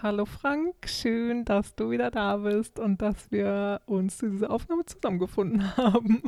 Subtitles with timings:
[0.00, 4.84] Hallo Frank, schön, dass du wieder da bist und dass wir uns zu dieser Aufnahme
[4.84, 6.22] zusammengefunden haben.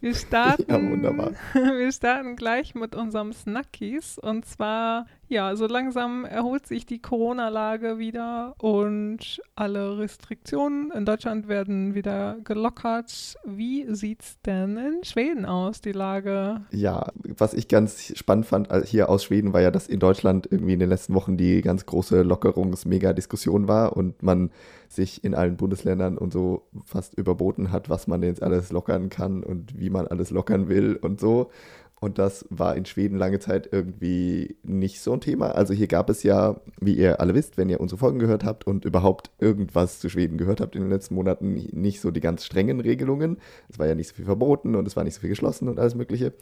[0.00, 1.30] Wir starten, ja, wunderbar.
[1.54, 7.98] Wir starten gleich mit unserem Snackies und zwar ja, so langsam erholt sich die Corona-Lage
[7.98, 13.36] wieder und alle Restriktionen in Deutschland werden wieder gelockert.
[13.44, 16.62] Wie sieht es denn in Schweden aus, die Lage?
[16.70, 20.48] Ja, was ich ganz spannend fand äh, hier aus Schweden war ja, dass in Deutschland
[20.50, 24.50] irgendwie in den letzten Wochen die ganz große Lockerungs-Mega-Diskussion war und man
[24.88, 29.42] sich in allen Bundesländern und so fast überboten hat, was man jetzt alles lockern kann
[29.42, 31.50] und wie man alles lockern will und so.
[31.98, 35.52] Und das war in Schweden lange Zeit irgendwie nicht so ein Thema.
[35.52, 38.66] Also hier gab es ja, wie ihr alle wisst, wenn ihr unsere Folgen gehört habt
[38.66, 42.44] und überhaupt irgendwas zu Schweden gehört habt in den letzten Monaten, nicht so die ganz
[42.44, 43.38] strengen Regelungen.
[43.70, 45.78] Es war ja nicht so viel verboten und es war nicht so viel geschlossen und
[45.78, 46.34] alles Mögliche.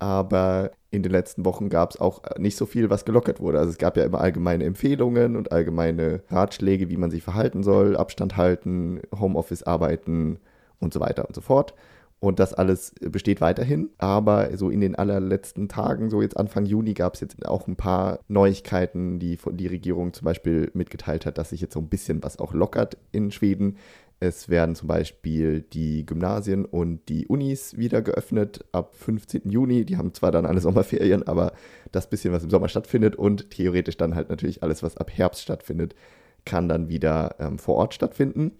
[0.00, 3.60] Aber in den letzten Wochen gab es auch nicht so viel, was gelockert wurde.
[3.60, 7.96] Also es gab ja immer allgemeine Empfehlungen und allgemeine Ratschläge, wie man sich verhalten soll,
[7.96, 10.40] Abstand halten, Homeoffice arbeiten
[10.80, 11.74] und so weiter und so fort.
[12.18, 13.90] Und das alles besteht weiterhin.
[13.98, 17.76] Aber so in den allerletzten Tagen, so jetzt Anfang Juni, gab es jetzt auch ein
[17.76, 22.22] paar Neuigkeiten, die die Regierung zum Beispiel mitgeteilt hat, dass sich jetzt so ein bisschen
[22.22, 23.76] was auch lockert in Schweden.
[24.18, 29.50] Es werden zum Beispiel die Gymnasien und die Unis wieder geöffnet ab 15.
[29.50, 29.84] Juni.
[29.84, 31.52] Die haben zwar dann alle Sommerferien, aber
[31.92, 35.42] das bisschen, was im Sommer stattfindet und theoretisch dann halt natürlich alles, was ab Herbst
[35.42, 35.94] stattfindet,
[36.46, 38.52] kann dann wieder ähm, vor Ort stattfinden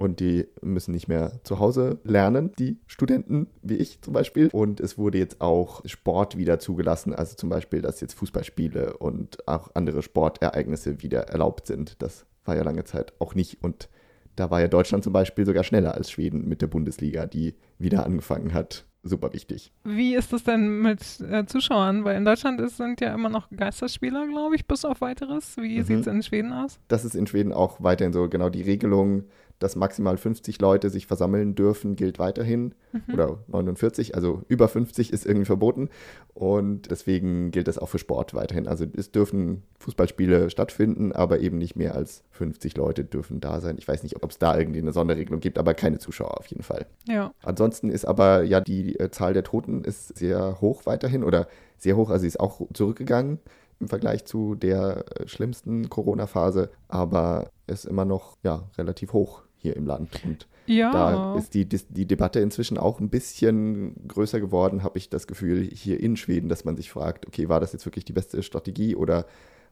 [0.00, 4.48] und die müssen nicht mehr zu Hause lernen, die Studenten, wie ich zum Beispiel.
[4.50, 9.46] Und es wurde jetzt auch Sport wieder zugelassen, also zum Beispiel, dass jetzt Fußballspiele und
[9.46, 12.00] auch andere Sportereignisse wieder erlaubt sind.
[12.02, 13.62] Das war ja lange Zeit auch nicht.
[13.62, 13.90] Und
[14.36, 18.06] da war ja Deutschland zum Beispiel sogar schneller als Schweden mit der Bundesliga, die wieder
[18.06, 18.86] angefangen hat.
[19.02, 19.72] Super wichtig.
[19.84, 22.04] Wie ist das denn mit äh, Zuschauern?
[22.04, 25.56] Weil in Deutschland ist, sind ja immer noch Geisterspieler, glaube ich, bis auf weiteres.
[25.58, 25.84] Wie mhm.
[25.84, 26.78] sieht es in Schweden aus?
[26.88, 28.28] Das ist in Schweden auch weiterhin so.
[28.28, 29.24] Genau die Regelung
[29.60, 32.74] dass maximal 50 Leute sich versammeln dürfen, gilt weiterhin.
[32.92, 33.14] Mhm.
[33.14, 35.90] Oder 49, also über 50 ist irgendwie verboten.
[36.34, 38.66] Und deswegen gilt das auch für Sport weiterhin.
[38.66, 43.76] Also es dürfen Fußballspiele stattfinden, aber eben nicht mehr als 50 Leute dürfen da sein.
[43.78, 46.62] Ich weiß nicht, ob es da irgendwie eine Sonderregelung gibt, aber keine Zuschauer auf jeden
[46.62, 46.86] Fall.
[47.06, 47.34] Ja.
[47.42, 51.96] Ansonsten ist aber ja die äh, Zahl der Toten ist sehr hoch weiterhin oder sehr
[51.96, 53.38] hoch, also sie ist auch zurückgegangen
[53.78, 59.76] im Vergleich zu der äh, schlimmsten Corona-Phase, aber ist immer noch ja relativ hoch hier
[59.76, 60.20] im Land.
[60.24, 60.90] Und ja.
[60.90, 65.26] da ist die, die, die, Debatte inzwischen auch ein bisschen größer geworden, habe ich das
[65.26, 68.42] Gefühl, hier in Schweden, dass man sich fragt, okay, war das jetzt wirklich die beste
[68.42, 69.26] Strategie oder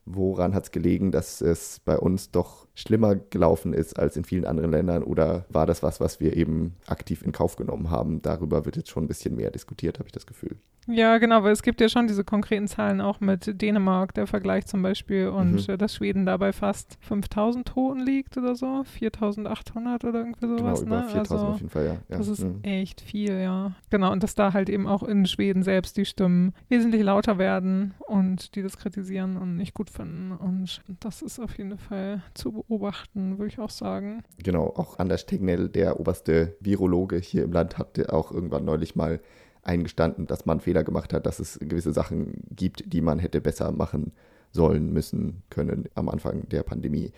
[0.04, 4.44] woran hat es gelegen, dass es bei uns doch schlimmer gelaufen ist als in vielen
[4.44, 8.22] anderen Ländern oder war das was, was wir eben aktiv in Kauf genommen haben?
[8.22, 10.56] Darüber wird jetzt schon ein bisschen mehr diskutiert, habe ich das Gefühl.
[10.90, 14.64] Ja, genau, weil es gibt ja schon diese konkreten Zahlen auch mit Dänemark, der Vergleich
[14.66, 15.76] zum Beispiel, und mhm.
[15.76, 20.80] dass Schweden dabei fast 5000 Toten liegt oder so, 4800 oder irgendwie sowas.
[20.80, 21.08] Genau, über ne?
[21.08, 21.96] 4000 also, auf jeden Fall, ja.
[22.08, 22.16] ja.
[22.16, 22.60] Das ist mhm.
[22.62, 23.72] echt viel, ja.
[23.90, 27.92] Genau, und dass da halt eben auch in Schweden selbst die Stimmen wesentlich lauter werden
[28.06, 30.32] und die das kritisieren und nicht gut finden.
[30.32, 34.22] Und das ist auf jeden Fall zu beobachten, würde ich auch sagen.
[34.42, 39.20] Genau, auch Anders Tegnell, der oberste Virologe hier im Land, hat auch irgendwann neulich mal
[39.62, 43.70] eingestanden, dass man Fehler gemacht hat, dass es gewisse Sachen gibt, die man hätte besser
[43.72, 44.12] machen
[44.50, 47.12] sollen, müssen, können am Anfang der Pandemie.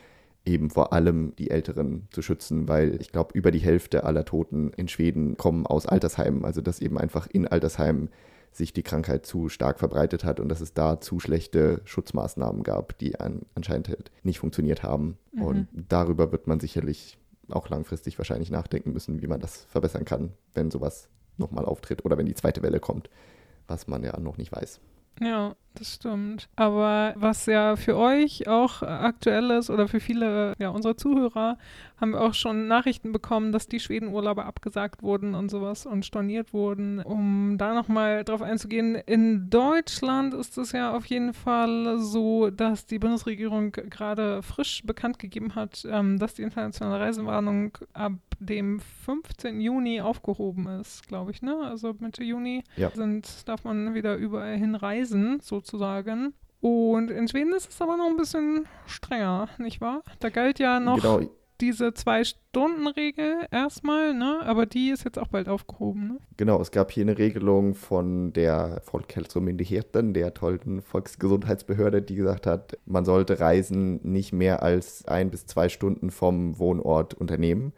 [0.44, 4.72] Eben vor allem die Älteren zu schützen, weil ich glaube, über die Hälfte aller Toten
[4.76, 6.44] in Schweden kommen aus Altersheimen.
[6.44, 8.08] Also, dass eben einfach in Altersheimen
[8.52, 12.98] sich die Krankheit zu stark verbreitet hat und dass es da zu schlechte Schutzmaßnahmen gab,
[12.98, 15.18] die an, anscheinend halt nicht funktioniert haben.
[15.32, 15.42] Mhm.
[15.42, 17.18] Und darüber wird man sicherlich
[17.48, 22.18] auch langfristig wahrscheinlich nachdenken müssen, wie man das verbessern kann, wenn sowas nochmal auftritt oder
[22.18, 23.08] wenn die zweite Welle kommt,
[23.66, 24.80] was man ja noch nicht weiß.
[25.20, 26.48] Ja, das stimmt.
[26.56, 31.58] Aber was ja für euch auch aktuell ist oder für viele ja, unserer Zuhörer,
[32.00, 36.52] haben wir auch schon Nachrichten bekommen, dass die Schwedenurlauber abgesagt wurden und sowas und storniert
[36.52, 37.00] wurden.
[37.00, 42.86] Um da nochmal drauf einzugehen, in Deutschland ist es ja auf jeden Fall so, dass
[42.86, 49.60] die Bundesregierung gerade frisch bekannt gegeben hat, ähm, dass die internationale Reisewarnung ab dem 15.
[49.60, 51.56] Juni aufgehoben ist, glaube ich, ne?
[51.62, 52.90] Also Mitte Juni ja.
[52.90, 56.32] sind, darf man wieder überall hin reisen, sozusagen.
[56.60, 60.02] Und in Schweden ist es aber noch ein bisschen strenger, nicht wahr?
[60.20, 61.20] Da galt ja noch genau.
[61.60, 64.40] Diese Zwei-Stunden-Regel erstmal, ne?
[64.44, 66.16] Aber die ist jetzt auch bald aufgehoben, ne?
[66.36, 72.78] Genau, es gab hier eine Regelung von der Folkhälsomyndigheten, der tollen Volksgesundheitsbehörde, die gesagt hat,
[72.86, 77.72] man sollte Reisen nicht mehr als ein bis zwei Stunden vom Wohnort unternehmen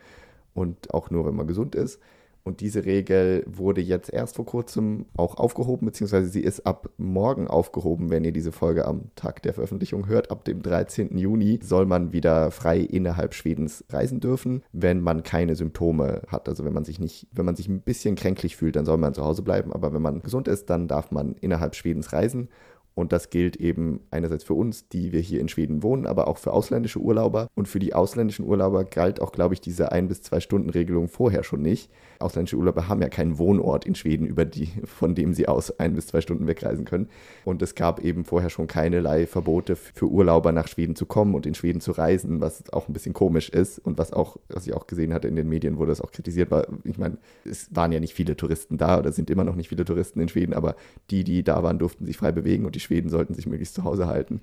[0.54, 2.00] und auch nur, wenn man gesund ist.
[2.44, 7.46] Und diese Regel wurde jetzt erst vor kurzem auch aufgehoben, beziehungsweise sie ist ab morgen
[7.46, 10.30] aufgehoben, wenn ihr diese Folge am Tag der Veröffentlichung hört.
[10.32, 11.16] Ab dem 13.
[11.16, 16.48] Juni soll man wieder frei innerhalb Schwedens reisen dürfen, wenn man keine Symptome hat.
[16.48, 19.14] Also wenn man sich nicht, wenn man sich ein bisschen kränklich fühlt, dann soll man
[19.14, 19.72] zu Hause bleiben.
[19.72, 22.48] Aber wenn man gesund ist, dann darf man innerhalb Schwedens reisen.
[22.94, 26.36] Und das gilt eben einerseits für uns, die wir hier in Schweden wohnen, aber auch
[26.36, 27.48] für ausländische Urlauber.
[27.54, 31.08] Und für die ausländischen Urlauber galt auch, glaube ich, diese ein bis zwei Stunden Regelung
[31.08, 31.90] vorher schon nicht.
[32.18, 35.94] Ausländische Urlauber haben ja keinen Wohnort in Schweden, über die, von dem sie aus ein
[35.94, 37.08] bis zwei Stunden wegreisen können.
[37.44, 41.46] Und es gab eben vorher schon keinerlei Verbote für Urlauber nach Schweden zu kommen und
[41.46, 44.74] in Schweden zu reisen, was auch ein bisschen komisch ist und was auch, was ich
[44.74, 47.92] auch gesehen hatte in den Medien, wurde das auch kritisiert, weil ich meine, es waren
[47.92, 50.76] ja nicht viele Touristen da oder sind immer noch nicht viele Touristen in Schweden, aber
[51.10, 53.84] die, die da waren, durften sich frei bewegen und die Schweden sollten sich möglichst zu
[53.84, 54.40] Hause halten.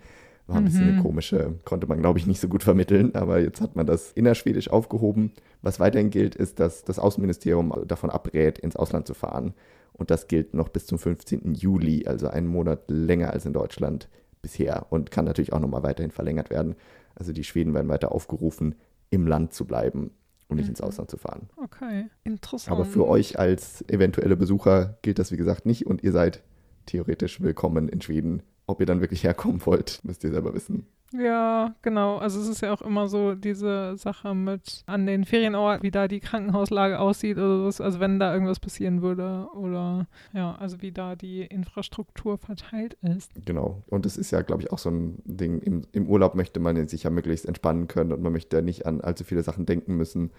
[0.49, 1.01] War ein bisschen eine Mhm.
[1.03, 4.69] komische, konnte man, glaube ich, nicht so gut vermitteln, aber jetzt hat man das innerschwedisch
[4.69, 5.31] aufgehoben.
[5.61, 9.53] Was weiterhin gilt, ist, dass das Außenministerium davon abrät, ins Ausland zu fahren.
[9.93, 11.53] Und das gilt noch bis zum 15.
[11.53, 14.09] Juli, also einen Monat länger als in Deutschland
[14.41, 16.75] bisher und kann natürlich auch nochmal weiterhin verlängert werden.
[17.15, 18.75] Also die Schweden werden weiter aufgerufen,
[19.09, 20.11] im Land zu bleiben
[20.47, 20.87] und nicht ins Mhm.
[20.87, 21.49] Ausland zu fahren.
[21.61, 22.71] Okay, interessant.
[22.75, 26.41] Aber für euch als eventuelle Besucher gilt das, wie gesagt, nicht und ihr seid
[26.85, 28.41] theoretisch willkommen in Schweden.
[28.69, 30.85] Ob ihr dann wirklich herkommen wollt, müsst ihr selber wissen.
[31.11, 32.17] Ja, genau.
[32.17, 36.07] Also es ist ja auch immer so diese Sache mit an den Ferienorten, wie da
[36.07, 40.91] die Krankenhauslage aussieht oder was, also wenn da irgendwas passieren würde oder ja, also wie
[40.91, 43.31] da die Infrastruktur verteilt ist.
[43.43, 43.81] Genau.
[43.87, 46.87] Und es ist ja, glaube ich, auch so ein Ding, im, im Urlaub möchte man
[46.87, 49.95] sich ja möglichst entspannen können und man möchte ja nicht an allzu viele Sachen denken
[49.97, 50.29] müssen.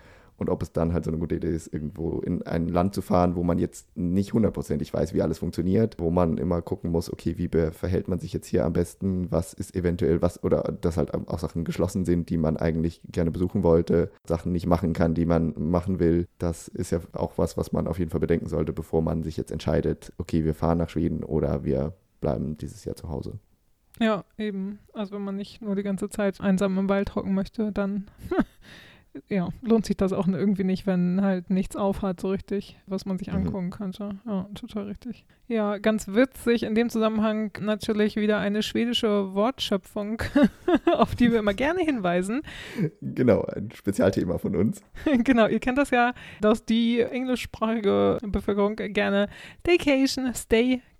[0.41, 3.03] Und ob es dann halt so eine gute Idee ist, irgendwo in ein Land zu
[3.03, 7.13] fahren, wo man jetzt nicht hundertprozentig weiß, wie alles funktioniert, wo man immer gucken muss,
[7.13, 10.97] okay, wie verhält man sich jetzt hier am besten, was ist eventuell was, oder dass
[10.97, 15.13] halt auch Sachen geschlossen sind, die man eigentlich gerne besuchen wollte, Sachen nicht machen kann,
[15.13, 16.27] die man machen will.
[16.39, 19.37] Das ist ja auch was, was man auf jeden Fall bedenken sollte, bevor man sich
[19.37, 23.39] jetzt entscheidet, okay, wir fahren nach Schweden oder wir bleiben dieses Jahr zu Hause.
[24.01, 24.79] Ja, eben.
[24.95, 28.07] Also wenn man nicht nur die ganze Zeit einsam im Wald hocken möchte, dann
[29.29, 33.19] ja, lohnt sich das auch irgendwie nicht, wenn halt nichts aufhat so richtig, was man
[33.19, 33.37] sich Mhm.
[33.39, 34.11] angucken könnte.
[34.27, 35.25] Ja, total richtig.
[35.49, 40.23] Ja, ganz witzig in dem Zusammenhang natürlich wieder eine schwedische Wortschöpfung,
[40.95, 42.43] auf die wir immer gerne hinweisen.
[43.01, 44.81] Genau, ein Spezialthema von uns.
[45.25, 49.29] genau, ihr kennt das ja, dass die englischsprachige Bevölkerung gerne
[49.61, 50.33] Staycation,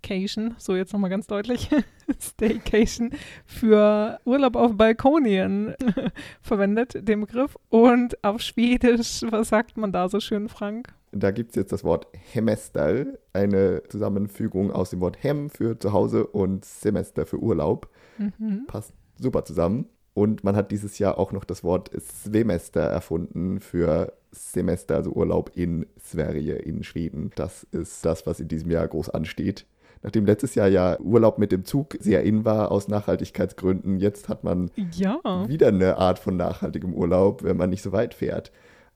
[0.01, 1.69] Staycation, so jetzt nochmal ganz deutlich,
[2.19, 3.11] Staycation
[3.45, 5.75] für Urlaub auf Balkonien
[6.41, 7.57] verwendet, den Begriff.
[7.69, 10.93] Und auf Schwedisch, was sagt man da so schön, Frank?
[11.11, 16.25] Da gibt es jetzt das Wort Hemester, eine Zusammenfügung aus dem Wort Hem für Zuhause
[16.25, 17.89] und Semester für Urlaub.
[18.17, 18.65] Mhm.
[18.67, 19.87] Passt super zusammen.
[20.13, 25.51] Und man hat dieses Jahr auch noch das Wort Svemester erfunden für Semester, also Urlaub
[25.55, 27.31] in Sverige, in Schweden.
[27.35, 29.65] Das ist das, was in diesem Jahr groß ansteht.
[30.03, 34.43] Nachdem letztes Jahr ja Urlaub mit dem Zug sehr in war aus Nachhaltigkeitsgründen, jetzt hat
[34.43, 38.51] man Ja, wieder eine Art von nachhaltigem Urlaub, wenn man nicht so weit fährt.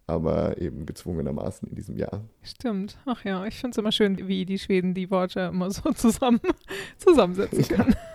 [0.07, 2.21] Aber eben gezwungenermaßen in diesem Jahr.
[2.43, 2.95] stimmt.
[3.07, 6.39] Ach ja, ich finde es immer schön, wie die Schweden die Worte immer so zusammen
[6.97, 7.95] zusammensetzen können.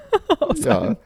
[0.65, 0.97] Ja, einem-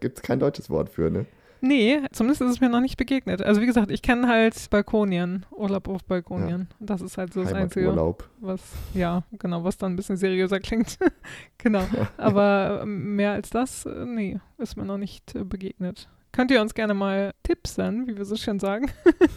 [0.00, 1.24] gibt es kein deutsches Wort für, ne?
[1.60, 3.42] Nee, zumindest ist es mir noch nicht begegnet.
[3.42, 6.68] Also wie gesagt, ich kenne halt Balkonien, Urlaub auf Balkonien.
[6.80, 8.28] Das ist halt so das Einzige, Heimaturlaub.
[8.40, 8.60] was,
[8.94, 10.98] ja, genau, was dann ein bisschen seriöser klingt.
[11.58, 11.84] genau.
[12.16, 16.08] Aber ähm, mehr als das, äh, nee, ist mir noch nicht äh, begegnet.
[16.32, 18.90] Könnt ihr uns gerne mal tipsen, wie wir so schön sagen?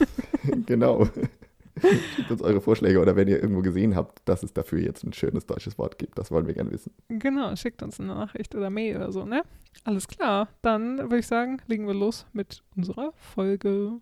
[0.66, 1.08] genau.
[2.16, 5.14] Schickt uns eure Vorschläge oder wenn ihr irgendwo gesehen habt, dass es dafür jetzt ein
[5.14, 6.18] schönes deutsches Wort gibt.
[6.18, 6.92] Das wollen wir gerne wissen.
[7.10, 9.44] Genau, schickt uns eine Nachricht oder Mail oder so, ne?
[9.84, 13.94] Alles klar, dann würde ich sagen, legen wir los mit unserer Folge.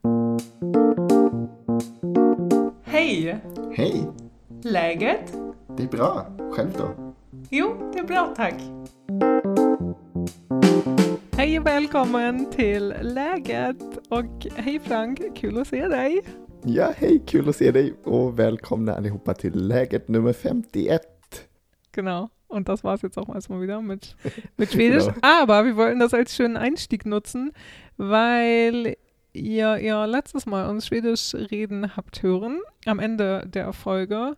[2.84, 3.40] Hej!
[3.72, 4.08] Hey,
[4.64, 5.32] Läget?
[5.78, 6.26] det är bra.
[6.52, 7.14] Själv då?
[7.50, 8.56] Jo, det är bra tack.
[11.38, 16.22] Hej och välkommen till Läget och hej Frank, kul att se dig.
[16.66, 21.02] Ja, hej, kul att se dig och välkomna allihopa till läget nummer 51.
[21.92, 22.30] Genau.
[22.48, 24.16] Und das war es jetzt auch erstmal wieder mit,
[24.58, 25.06] mit Schwedisch.
[25.06, 25.18] Genau.
[25.22, 27.52] Aber wir wollten das als schönen Einstieg nutzen,
[27.98, 28.96] weil
[29.34, 34.38] ihr ja letztes Mal uns Schwedisch reden habt hören am Ende der Folge.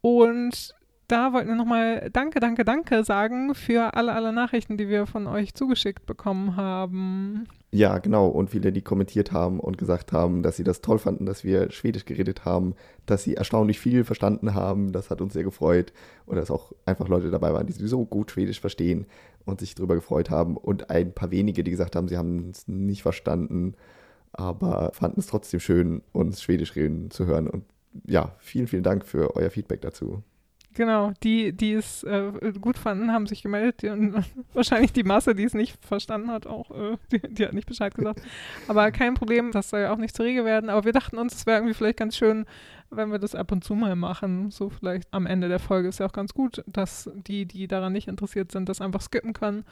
[0.00, 0.73] Und
[1.08, 5.26] da wollten wir nochmal Danke, Danke, Danke sagen für alle, alle Nachrichten, die wir von
[5.26, 7.46] euch zugeschickt bekommen haben.
[7.70, 8.28] Ja, genau.
[8.28, 11.70] Und viele, die kommentiert haben und gesagt haben, dass sie das toll fanden, dass wir
[11.70, 12.74] Schwedisch geredet haben,
[13.06, 14.92] dass sie erstaunlich viel verstanden haben.
[14.92, 15.92] Das hat uns sehr gefreut.
[16.26, 19.06] Und dass auch einfach Leute dabei waren, die sowieso gut Schwedisch verstehen
[19.44, 20.56] und sich darüber gefreut haben.
[20.56, 23.74] Und ein paar wenige, die gesagt haben, sie haben es nicht verstanden,
[24.32, 27.64] aber fanden es trotzdem schön, uns Schwedisch reden zu hören und
[28.06, 30.24] ja, vielen, vielen Dank für euer Feedback dazu.
[30.74, 33.82] Genau, die, die es äh, gut fanden, haben sich gemeldet.
[33.82, 37.52] Die, und wahrscheinlich die Masse, die es nicht verstanden hat, auch, äh, die, die, hat
[37.52, 38.20] nicht Bescheid gesagt.
[38.66, 40.70] Aber kein Problem, das soll ja auch nicht zur Regel werden.
[40.70, 42.44] Aber wir dachten uns, es wäre irgendwie vielleicht ganz schön,
[42.90, 44.50] wenn wir das ab und zu mal machen.
[44.50, 47.92] So vielleicht am Ende der Folge ist ja auch ganz gut, dass die, die daran
[47.92, 49.64] nicht interessiert sind, das einfach skippen können.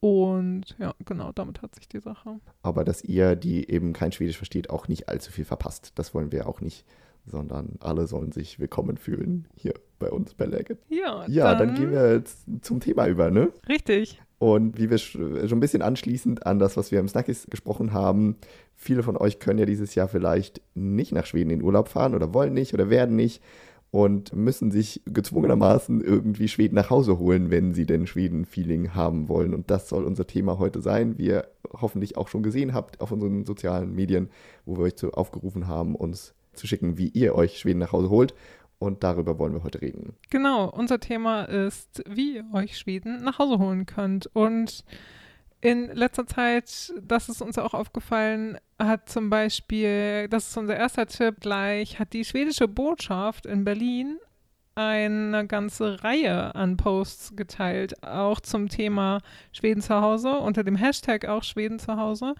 [0.00, 2.40] Und ja, genau, damit hat sich die Sache.
[2.62, 5.92] Aber dass ihr, die eben kein Schwedisch versteht, auch nicht allzu viel verpasst.
[5.96, 6.86] Das wollen wir auch nicht
[7.28, 10.78] sondern alle sollen sich willkommen fühlen hier bei uns bei Legit.
[10.88, 13.52] Ja, ja dann, dann gehen wir jetzt zum Thema über, ne?
[13.68, 14.20] Richtig.
[14.38, 18.36] Und wie wir schon ein bisschen anschließend an das, was wir im Snackies gesprochen haben,
[18.76, 22.32] viele von euch können ja dieses Jahr vielleicht nicht nach Schweden in Urlaub fahren oder
[22.32, 23.42] wollen nicht oder werden nicht
[23.90, 29.54] und müssen sich gezwungenermaßen irgendwie Schweden nach Hause holen, wenn sie denn Schweden-Feeling haben wollen.
[29.54, 31.18] Und das soll unser Thema heute sein.
[31.18, 34.28] Wie ihr hoffentlich auch schon gesehen habt auf unseren sozialen Medien,
[34.66, 38.10] wo wir euch zu aufgerufen haben, uns zu schicken, wie ihr euch Schweden nach Hause
[38.10, 38.34] holt.
[38.78, 40.14] Und darüber wollen wir heute reden.
[40.30, 44.28] Genau, unser Thema ist, wie ihr euch Schweden nach Hause holen könnt.
[44.34, 44.84] Und
[45.60, 51.06] in letzter Zeit, das ist uns auch aufgefallen, hat zum Beispiel, das ist unser erster
[51.06, 54.18] Tipp gleich, hat die schwedische Botschaft in Berlin
[54.76, 61.26] eine ganze Reihe an Posts geteilt, auch zum Thema Schweden zu Hause, unter dem Hashtag
[61.26, 62.36] auch Schweden zu Hause.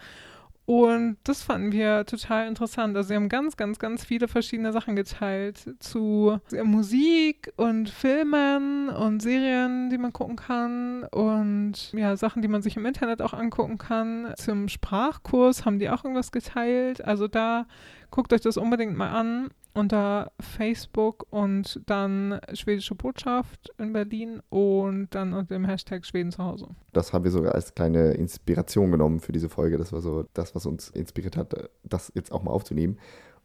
[0.69, 2.95] Und das fanden wir total interessant.
[2.95, 9.23] Also sie haben ganz, ganz, ganz viele verschiedene Sachen geteilt zu Musik und Filmen und
[9.23, 13.79] Serien, die man gucken kann und ja, Sachen, die man sich im Internet auch angucken
[13.79, 14.35] kann.
[14.37, 17.03] Zum Sprachkurs haben die auch irgendwas geteilt.
[17.03, 17.67] Also da
[18.11, 25.15] guckt euch das unbedingt mal an unter Facebook und dann Schwedische Botschaft in Berlin und
[25.15, 26.69] dann unter dem Hashtag Schweden zu Hause.
[26.93, 29.79] Das haben wir sogar als kleine Inspiration genommen für diese Folge.
[29.79, 32.99] Das war so das, was uns inspiriert hat, das jetzt auch mal aufzunehmen.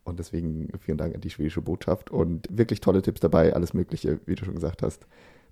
[0.03, 4.19] Und deswegen vielen Dank an die Schwedische Botschaft und wirklich tolle Tipps dabei, alles Mögliche,
[4.25, 5.05] wie du schon gesagt hast.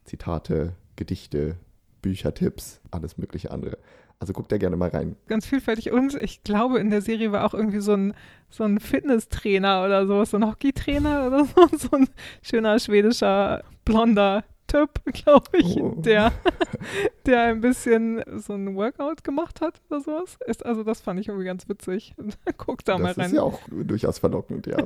[0.04, 1.58] Zitate, Gedichte,
[2.02, 3.78] Büchertipps, alles mögliche andere.
[4.22, 5.16] Also guckt da gerne mal rein.
[5.26, 5.92] Ganz vielfältig.
[5.92, 8.14] Und ich glaube, in der Serie war auch irgendwie so ein,
[8.52, 11.76] so ein Fitnesstrainer oder sowas, so ein Hockeytrainer oder so.
[11.76, 12.08] So ein
[12.44, 15.96] schöner schwedischer blonder Typ, glaube ich, oh.
[15.98, 16.32] der,
[17.26, 20.38] der ein bisschen so ein Workout gemacht hat oder sowas.
[20.46, 22.14] Ist, also das fand ich irgendwie ganz witzig.
[22.58, 23.16] Guckt da das mal rein.
[23.18, 24.78] Das ist ja auch durchaus verlockend, ja.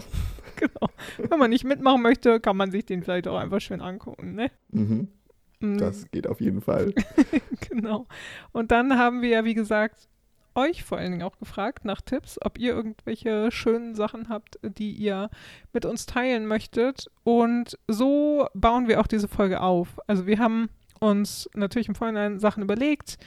[0.55, 0.89] genau.
[1.17, 4.49] Wenn man nicht mitmachen möchte, kann man sich den vielleicht auch einfach schön angucken, ne?
[4.71, 5.09] Mhm.
[5.59, 5.77] Mhm.
[5.77, 6.93] Das geht auf jeden Fall.
[7.69, 8.07] genau.
[8.51, 10.07] Und dann haben wir ja, wie gesagt,
[10.55, 14.91] euch vor allen Dingen auch gefragt nach Tipps, ob ihr irgendwelche schönen Sachen habt, die
[14.91, 15.29] ihr
[15.73, 17.07] mit uns teilen möchtet.
[17.23, 19.99] Und so bauen wir auch diese Folge auf.
[20.07, 20.69] Also wir haben
[20.99, 23.17] uns natürlich im Vorhinein Sachen überlegt,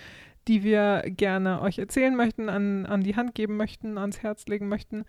[0.49, 4.68] die wir gerne euch erzählen möchten, an, an die Hand geben möchten, ans Herz legen
[4.68, 5.04] möchten.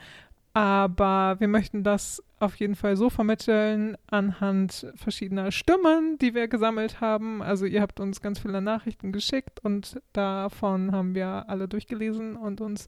[0.54, 7.02] Aber wir möchten das auf jeden Fall so vermitteln anhand verschiedener Stimmen, die wir gesammelt
[7.02, 7.42] haben.
[7.42, 12.62] Also ihr habt uns ganz viele Nachrichten geschickt und davon haben wir alle durchgelesen und
[12.62, 12.88] uns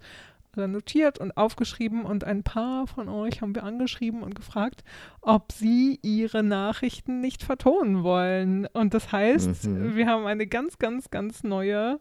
[0.55, 4.83] alle notiert und aufgeschrieben und ein paar von euch haben wir angeschrieben und gefragt,
[5.21, 8.67] ob sie ihre Nachrichten nicht vertonen wollen.
[8.73, 9.95] Und das heißt, mhm.
[9.95, 11.99] wir haben eine ganz, ganz, ganz neue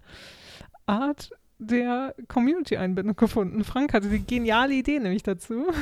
[0.87, 3.65] Art der Community-Einbindung gefunden.
[3.65, 5.67] Frank hatte die geniale Idee nämlich dazu.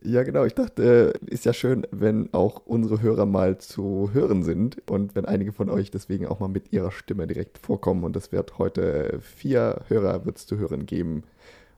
[0.00, 0.44] Ja, genau.
[0.44, 5.16] Ich dachte, äh, ist ja schön, wenn auch unsere Hörer mal zu hören sind und
[5.16, 8.04] wenn einige von euch deswegen auch mal mit ihrer Stimme direkt vorkommen.
[8.04, 11.24] Und es wird heute vier Hörer wird's zu hören geben.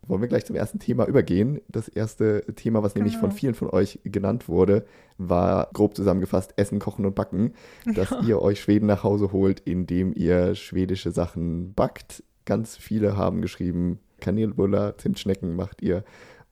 [0.06, 1.60] Wollen wir gleich zum ersten Thema übergehen?
[1.68, 3.04] Das erste Thema, was genau.
[3.04, 4.84] nämlich von vielen von euch genannt wurde,
[5.16, 7.54] war grob zusammengefasst Essen, Kochen und Backen.
[7.86, 8.20] Dass ja.
[8.26, 12.22] ihr euch Schweden nach Hause holt, indem ihr schwedische Sachen backt.
[12.50, 16.02] Ganz viele haben geschrieben, Kanelbuller, Zimtschnecken macht ihr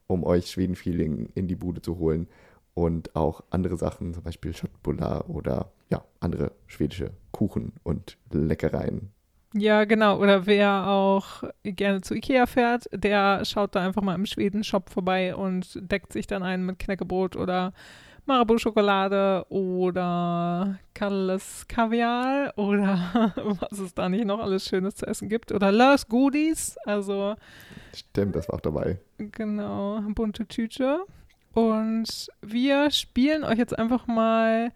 [0.07, 2.29] um euch Schweden-Feeling in die Bude zu holen.
[2.73, 9.11] Und auch andere Sachen, zum Beispiel Schottbullar oder ja, andere schwedische Kuchen und Leckereien.
[9.53, 10.17] Ja, genau.
[10.21, 15.35] Oder wer auch gerne zu Ikea fährt, der schaut da einfach mal im Schweden-Shop vorbei
[15.35, 17.73] und deckt sich dann ein mit Knäckebrot oder
[18.29, 25.51] Marabou-Schokolade oder Kalles Kaviar oder was es da nicht noch alles Schönes zu essen gibt.
[25.51, 27.35] Oder Lös Goodies, also
[27.93, 28.99] Stimmt, das war auch dabei.
[29.17, 31.05] Genau, bunte Tüte.
[31.53, 34.71] Und wir spielen euch jetzt einfach mal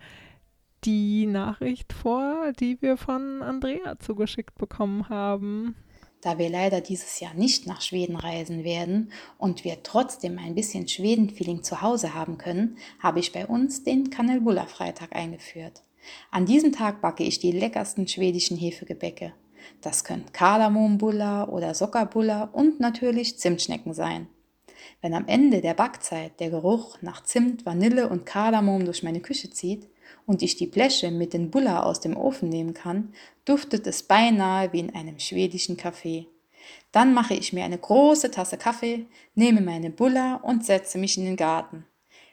[0.83, 5.75] die Nachricht vor, die wir von Andrea zugeschickt bekommen haben.
[6.23, 10.87] Da wir leider dieses Jahr nicht nach Schweden reisen werden und wir trotzdem ein bisschen
[10.87, 15.83] Schweden-Feeling zu Hause haben können, habe ich bei uns den Kanelbulla-Freitag eingeführt.
[16.31, 19.33] An diesem Tag backe ich die leckersten schwedischen Hefegebäcke.
[19.81, 24.27] Das können Kardamombulla oder Sockerbulla und natürlich Zimtschnecken sein.
[25.01, 29.49] Wenn am Ende der Backzeit der Geruch nach Zimt, Vanille und Kardamom durch meine Küche
[29.49, 29.89] zieht
[30.25, 33.13] und ich die Bleche mit den Bulla aus dem Ofen nehmen kann,
[33.45, 36.27] duftet es beinahe wie in einem schwedischen Café.
[36.91, 41.25] Dann mache ich mir eine große Tasse Kaffee, nehme meine Bulla und setze mich in
[41.25, 41.85] den Garten.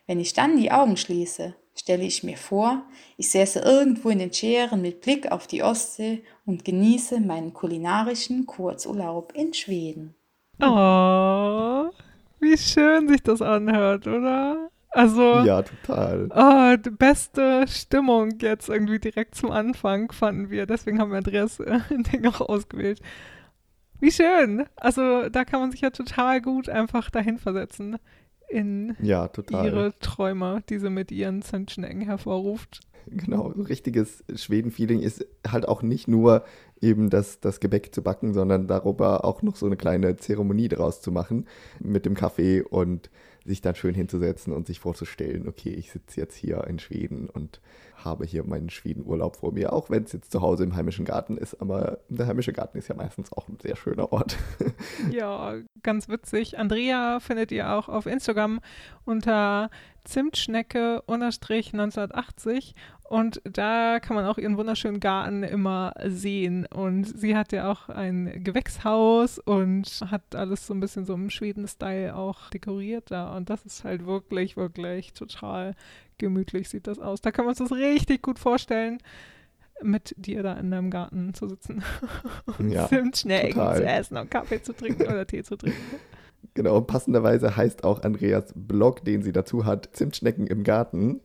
[0.06, 2.82] Wenn ich dann die Augen schließe, stelle ich mir vor,
[3.16, 8.46] ich säße irgendwo in den Scheren mit Blick auf die Ostsee und genieße meinen kulinarischen
[8.46, 10.14] Kurzurlaub in Schweden.
[10.60, 11.90] Oh,
[12.38, 14.70] wie schön sich das anhört, oder?
[14.92, 16.28] Also, Ja, total.
[16.34, 20.66] oh, die beste Stimmung jetzt irgendwie direkt zum Anfang fanden wir.
[20.66, 21.78] Deswegen haben wir Andreas äh,
[22.12, 23.00] den auch ausgewählt.
[24.00, 24.64] Wie schön.
[24.76, 27.98] Also, da kann man sich ja total gut einfach dahin versetzen
[28.48, 29.66] in Ja, total.
[29.66, 32.80] ihre Träume, die sie mit ihren Zimtschnecken hervorruft.
[33.06, 36.44] Genau, so richtiges Schweden-Feeling ist halt auch nicht nur
[36.80, 41.00] eben das, das Gebäck zu backen, sondern darüber auch noch so eine kleine Zeremonie draus
[41.00, 41.46] zu machen
[41.80, 43.10] mit dem Kaffee und
[43.44, 47.60] sich dann schön hinzusetzen und sich vorzustellen, okay, ich sitze jetzt hier in Schweden und
[48.04, 51.36] habe hier meinen Schwedenurlaub vor mir, auch wenn es jetzt zu Hause im heimischen Garten
[51.36, 54.36] ist, aber der heimische Garten ist ja meistens auch ein sehr schöner Ort.
[55.10, 56.58] Ja, ganz witzig.
[56.58, 58.60] Andrea findet ihr auch auf Instagram
[59.04, 59.70] unter
[60.04, 62.74] Zimtschnecke-1980
[63.10, 66.64] und da kann man auch ihren wunderschönen Garten immer sehen.
[66.66, 71.28] Und sie hat ja auch ein Gewächshaus und hat alles so ein bisschen so im
[71.28, 73.36] Schweden-Style auch dekoriert da.
[73.36, 75.74] Und das ist halt wirklich, wirklich total
[76.18, 77.20] gemütlich sieht das aus.
[77.20, 78.98] Da kann man uns das richtig gut vorstellen,
[79.82, 81.82] mit dir da in deinem Garten zu sitzen
[82.58, 85.80] und Ja, Zimtschnecken zu essen und Kaffee zu trinken oder Tee zu trinken.
[86.54, 91.20] Genau, passenderweise heißt auch Andreas Blog, den sie dazu hat, Zimtschnecken im Garten,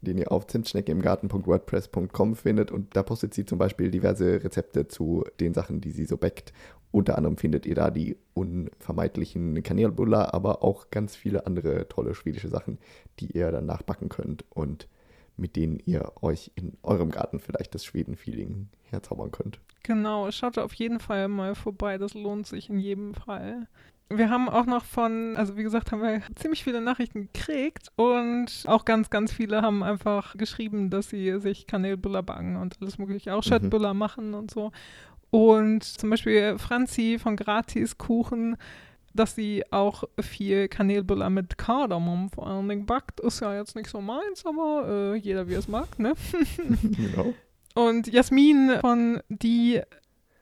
[0.00, 2.70] den ihr auf zimtschneckenimgarten.wordpress.com findet.
[2.70, 6.52] Und da postet sie zum Beispiel diverse Rezepte zu den Sachen, die sie so backt.
[6.90, 12.48] Unter anderem findet ihr da die unvermeidlichen Kanelbullar, aber auch ganz viele andere tolle schwedische
[12.48, 12.78] Sachen,
[13.20, 14.88] die ihr dann nachbacken könnt und
[15.36, 19.60] mit denen ihr euch in eurem Garten vielleicht das Schweden-Feeling herzaubern könnt.
[19.82, 23.68] Genau, schaut auf jeden Fall mal vorbei, das lohnt sich in jedem Fall.
[24.10, 28.64] Wir haben auch noch von, also wie gesagt, haben wir ziemlich viele Nachrichten gekriegt und
[28.66, 33.34] auch ganz, ganz viele haben einfach geschrieben, dass sie sich Kanelbuller backen und alles mögliche,
[33.34, 33.48] auch Mhm.
[33.48, 34.72] Schöttbuller machen und so.
[35.30, 38.56] Und zum Beispiel Franzi von Gratis Kuchen,
[39.12, 43.20] dass sie auch viel Kanelbuller mit Kardamom vor allen Dingen backt.
[43.20, 46.14] Ist ja jetzt nicht so meins, aber äh, jeder wie es mag, ne?
[46.82, 47.34] genau.
[47.74, 49.82] Und Jasmin von die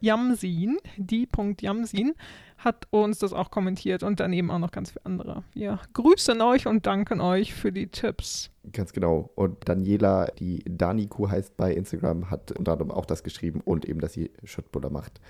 [0.01, 2.15] Jamsin, die Punkt Jamsin,
[2.59, 5.45] hat uns das auch kommentiert und daneben auch noch ganz viele andere.
[5.53, 8.51] Wir grüßen euch und danken euch für die Tipps.
[8.73, 9.31] Ganz genau.
[9.35, 14.01] Und Daniela, die Daniku heißt bei Instagram, hat unter anderem auch das geschrieben und eben,
[14.01, 15.21] dass sie Schöttbutter macht.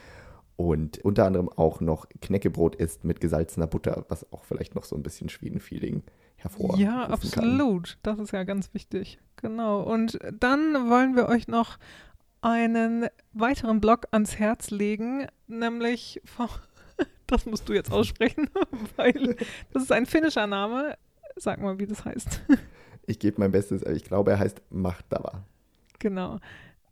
[0.56, 4.96] Und unter anderem auch noch Knäckebrot isst mit gesalzener Butter, was auch vielleicht noch so
[4.96, 6.02] ein bisschen Schweden-Feeling
[6.36, 7.12] hervorrufen Ja, kann.
[7.12, 7.98] absolut.
[8.02, 9.18] Das ist ja ganz wichtig.
[9.36, 9.82] Genau.
[9.82, 11.76] Und dann wollen wir euch noch
[12.40, 16.48] einen weiteren Blog ans Herz legen, nämlich von,
[17.26, 18.48] das musst du jetzt aussprechen,
[18.96, 19.36] weil
[19.72, 20.96] das ist ein finnischer Name.
[21.36, 22.42] Sag mal, wie das heißt.
[23.06, 25.44] Ich gebe mein Bestes, aber ich glaube, er heißt Machtava.
[25.98, 26.40] Genau.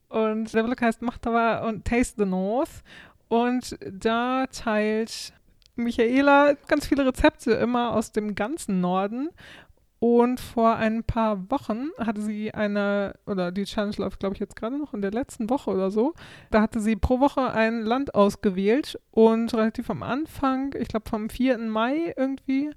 [0.09, 2.85] Und der Blog heißt Machtava und Taste the North.
[3.29, 5.33] Und da teilt
[5.77, 9.31] Michaela ganz viele Rezepte immer aus dem ganzen Norden.
[10.07, 14.55] Und vor ein paar Wochen hatte sie eine, oder die Challenge läuft, glaube ich, jetzt
[14.55, 16.13] gerade noch in der letzten Woche oder so.
[16.51, 21.31] Da hatte sie pro Woche ein Land ausgewählt und relativ am Anfang, ich glaube vom
[21.31, 21.57] 4.
[21.57, 22.71] Mai irgendwie,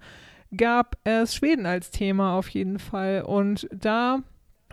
[0.55, 3.23] gab es Schweden als Thema auf jeden Fall.
[3.23, 4.19] Und da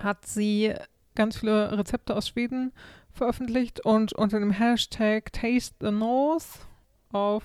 [0.01, 0.75] hat sie
[1.17, 2.71] ganz viele Rezepte aus Schweden
[3.11, 6.69] veröffentlicht und unter dem Hashtag Taste the North
[7.11, 7.43] auf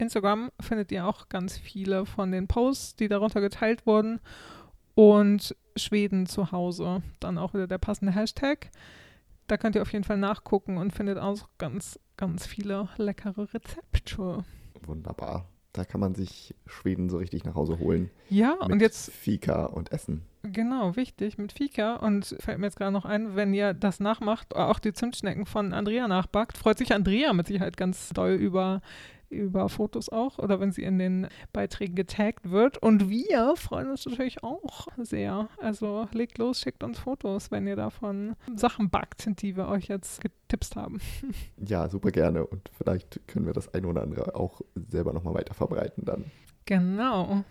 [0.00, 4.20] Instagram findet ihr auch ganz viele von den Posts, die darunter geteilt wurden.
[4.94, 8.70] Und Schweden zu Hause, dann auch wieder der passende Hashtag.
[9.46, 14.44] Da könnt ihr auf jeden Fall nachgucken und findet auch ganz, ganz viele leckere Rezepte.
[14.84, 15.46] Wunderbar.
[15.72, 18.10] Da kann man sich Schweden so richtig nach Hause holen.
[18.28, 20.22] Ja, mit und jetzt Fika und Essen.
[20.42, 21.96] Genau, wichtig mit Fika.
[21.96, 25.72] Und fällt mir jetzt gerade noch ein, wenn ihr das nachmacht, auch die Zimtschnecken von
[25.72, 28.82] Andrea nachbackt, freut sich Andrea mit Sicherheit ganz doll über,
[29.30, 32.78] über Fotos auch oder wenn sie in den Beiträgen getaggt wird.
[32.78, 35.48] Und wir freuen uns natürlich auch sehr.
[35.58, 40.20] Also legt los, schickt uns Fotos, wenn ihr davon Sachen backt, die wir euch jetzt
[40.20, 41.00] getippt haben.
[41.66, 42.46] Ja, super gerne.
[42.46, 46.24] Und vielleicht können wir das eine oder andere auch selber nochmal weiter verbreiten dann.
[46.64, 47.44] Genau.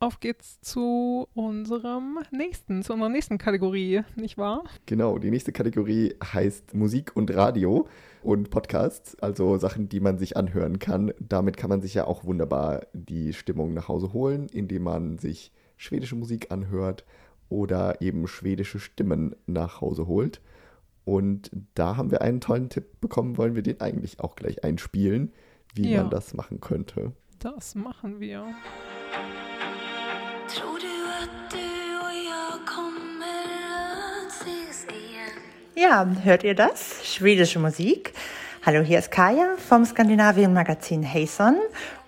[0.00, 4.64] auf geht's zu unserem nächsten, zu unserer nächsten Kategorie, nicht wahr?
[4.86, 7.88] Genau, die nächste Kategorie heißt Musik und Radio
[8.24, 11.12] und Podcasts, also Sachen, die man sich anhören kann.
[11.20, 15.52] Damit kann man sich ja auch wunderbar die Stimmung nach Hause holen, indem man sich
[15.76, 17.04] schwedische Musik anhört
[17.48, 20.40] oder eben schwedische Stimmen nach Hause holt.
[21.04, 25.32] Und da haben wir einen tollen Tipp bekommen, wollen wir den eigentlich auch gleich einspielen,
[25.74, 26.00] wie Ja.
[26.02, 27.12] man das machen könnte.
[27.40, 28.46] Das machen wir.
[30.48, 30.86] Tror du
[31.20, 31.73] att du
[35.76, 37.00] Ja, hört ihr das?
[37.02, 38.12] Schwedische Musik.
[38.64, 41.56] Hallo, hier ist Kaya vom Skandinavien-Magazin Heyson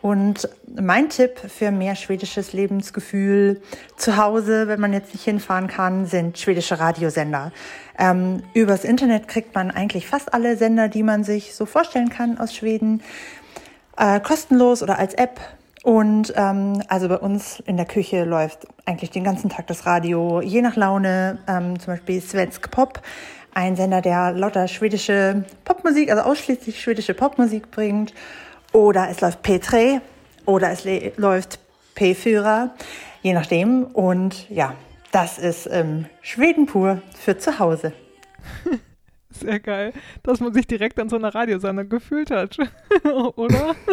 [0.02, 3.60] und mein Tipp für mehr schwedisches Lebensgefühl
[3.96, 7.50] zu Hause, wenn man jetzt nicht hinfahren kann, sind schwedische Radiosender.
[7.98, 12.38] Ähm, übers Internet kriegt man eigentlich fast alle Sender, die man sich so vorstellen kann
[12.38, 13.02] aus Schweden,
[13.96, 15.40] äh, kostenlos oder als App.
[15.82, 20.40] Und ähm, also bei uns in der Küche läuft eigentlich den ganzen Tag das Radio,
[20.40, 23.02] je nach Laune, ähm, zum Beispiel Svensk Pop,
[23.56, 28.12] ein Sender, der lauter schwedische Popmusik, also ausschließlich schwedische Popmusik bringt.
[28.72, 30.02] Oder es läuft P3
[30.44, 30.84] oder es
[31.16, 31.58] läuft
[31.96, 32.68] P4,
[33.22, 33.84] je nachdem.
[33.84, 34.74] Und ja,
[35.10, 37.94] das ist ähm, Schweden pur für zu Hause.
[39.30, 42.58] Sehr geil, dass man sich direkt an so einer Radiosendung gefühlt hat.
[43.36, 43.74] Oder?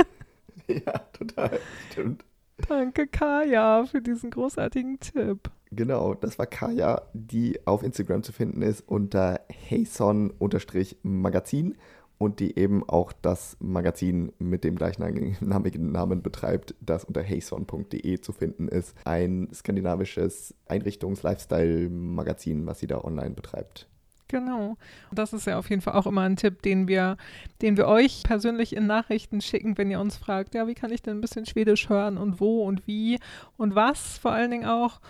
[0.65, 1.59] Ja, total.
[1.91, 2.23] Stimmt.
[2.69, 5.51] Danke, Kaya, für diesen großartigen Tipp.
[5.75, 11.75] Genau, das war Kaya, die auf Instagram zu finden ist unter Heyson-Magazin
[12.17, 18.31] und die eben auch das Magazin mit dem gleichnamigen Namen betreibt, das unter heyson.de zu
[18.31, 18.95] finden ist.
[19.05, 23.87] Ein skandinavisches Einrichtungs-Lifestyle-Magazin, was sie da online betreibt.
[24.29, 24.77] Genau.
[25.11, 27.17] Und das ist ja auf jeden Fall auch immer ein Tipp, den wir,
[27.61, 31.03] den wir euch persönlich in Nachrichten schicken, wenn ihr uns fragt, ja, wie kann ich
[31.03, 33.19] denn ein bisschen Schwedisch hören und wo und wie
[33.57, 35.01] und was vor allen Dingen auch.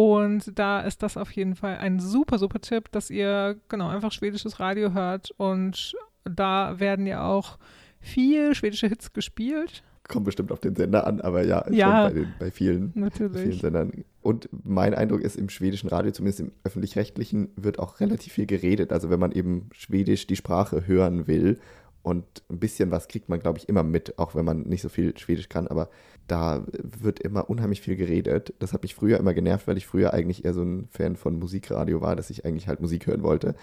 [0.00, 4.12] Und da ist das auf jeden Fall ein super, super Tipp, dass ihr genau einfach
[4.12, 7.58] schwedisches Radio hört und da werden ja auch
[8.00, 9.82] viel schwedische Hits gespielt.
[10.08, 12.08] Kommt bestimmt auf den Sender an, aber ja, Ja.
[12.08, 12.92] bei, den, bei vielen.
[13.10, 13.52] vielen.
[13.52, 13.92] Sendern.
[14.22, 18.92] Und mein Eindruck ist, im schwedischen Radio, zumindest im öffentlich-rechtlichen, wird auch relativ viel geredet.
[18.94, 21.60] Also wenn man eben Schwedisch die Sprache hören will
[22.02, 24.88] und ein bisschen was kriegt man, glaube ich, immer mit, auch wenn man nicht so
[24.88, 25.90] viel Schwedisch kann, aber
[26.30, 28.54] da wird immer unheimlich viel geredet.
[28.60, 31.38] Das hat mich früher immer genervt, weil ich früher eigentlich eher so ein Fan von
[31.38, 33.54] Musikradio war, dass ich eigentlich halt Musik hören wollte.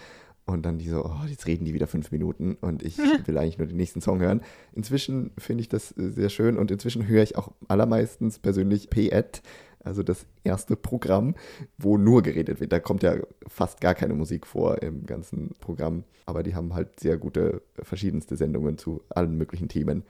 [0.44, 3.58] Und dann die so, oh, jetzt reden die wieder fünf Minuten und ich will eigentlich
[3.58, 4.42] nur den nächsten Song hören.
[4.72, 9.42] Inzwischen finde ich das äh, sehr schön und inzwischen höre ich auch allermeistens persönlich P-Ed,
[9.84, 11.34] also das erste Programm,
[11.76, 12.72] wo nur geredet wird.
[12.72, 17.00] Da kommt ja fast gar keine Musik vor im ganzen Programm, aber die haben halt
[17.00, 20.02] sehr gute verschiedenste Sendungen zu allen möglichen Themen.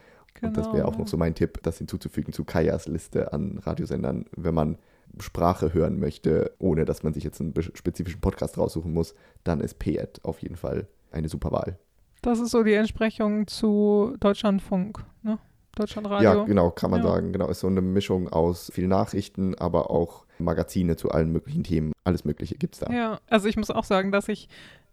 [0.42, 1.04] Und das wäre auch Genau.
[1.04, 4.78] noch so mein Tipp, das hinzuzufügen zu Kajas Liste an Radiosendern, wenn man
[5.20, 9.78] Sprache hören möchte, ohne dass man sich jetzt einen spezifischen Podcast raussuchen muss, dann ist
[9.78, 11.78] P-Ed auf jeden Fall eine super Wahl.
[12.22, 15.38] Das ist so die Entsprechung zu Deutschlandfunk, ne?
[15.76, 16.28] Deutschlandradio.
[16.40, 17.08] Ja, genau, kann man Ja.
[17.08, 17.32] sagen.
[17.32, 21.92] Genau, ist so eine Mischung aus viel Nachrichten, aber auch Magazine zu allen möglichen Themen.
[22.04, 22.92] Alles Mögliche gibt es da.
[22.92, 24.48] Ja, also ich muss auch sagen, dass ich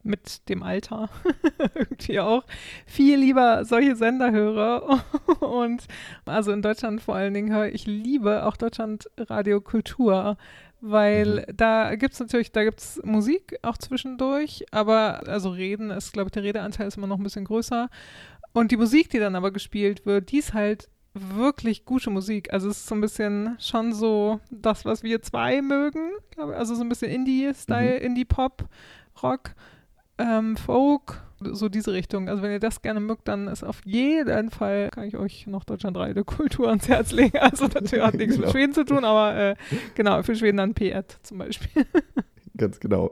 [0.06, 1.10] mit dem Alter
[1.76, 2.44] irgendwie auch
[2.86, 5.04] viel lieber solche Sender höre.
[5.40, 5.86] Und
[6.26, 10.38] also in Deutschland vor allen Dingen höre ich liebe auch Deutschland Radio Kultur,
[10.82, 16.14] weil da gibt es natürlich, da gibt es Musik auch zwischendurch, aber also Reden ist,
[16.14, 17.90] glaube ich, der Redeanteil ist immer noch ein bisschen größer.
[18.54, 22.54] Und die Musik, die dann aber gespielt wird, die ist halt wirklich gute Musik.
[22.54, 26.12] Also es ist so ein bisschen schon so das, was wir zwei mögen.
[26.38, 28.66] Also so ein bisschen Indie-Style, Indie-Pop,
[29.24, 29.56] Rock,
[30.18, 32.30] ähm, Folk, so diese Richtung.
[32.30, 35.64] Also wenn ihr das gerne mögt, dann ist auf jeden Fall, kann ich euch noch
[35.64, 37.38] Deutschland 3 Kultur ans Herz legen.
[37.40, 38.48] Also natürlich hat nichts Genau.
[38.48, 39.56] mit Schweden zu tun, aber äh,
[39.96, 41.86] genau, für Schweden dann P-Ed zum Beispiel.
[42.58, 43.12] Ganz genau.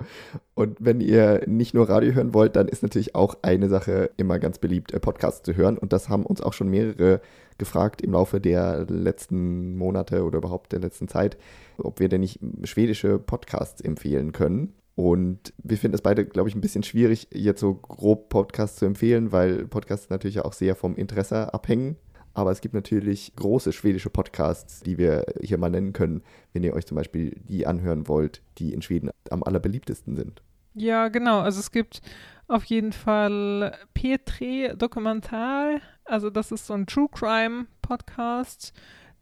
[0.54, 4.40] Und wenn ihr nicht nur Radio hören wollt, dann ist natürlich auch eine Sache immer
[4.40, 5.78] ganz beliebt, äh, Podcasts zu hören.
[5.78, 7.20] Und das haben uns auch schon mehrere
[7.58, 11.38] gefragt im Laufe der letzten Monate oder überhaupt der letzten Zeit,
[11.78, 14.74] ob wir denn nicht schwedische Podcasts empfehlen können.
[14.96, 18.86] Und wir finden es beide, glaube ich, ein bisschen schwierig, jetzt so grob Podcasts zu
[18.86, 21.98] empfehlen, weil Podcasts natürlich auch sehr vom Interesse abhängen.
[22.36, 26.74] Aber es gibt natürlich große schwedische Podcasts, die wir hier mal nennen können, wenn ihr
[26.74, 30.42] euch zum Beispiel die anhören wollt, die in Schweden am allerbeliebtesten sind.
[30.74, 31.40] Ja, genau.
[31.40, 32.02] Also es gibt
[32.48, 35.80] auf jeden Fall P3 Dokumentar.
[36.06, 38.74] Also das ist so ein True Crime Podcast.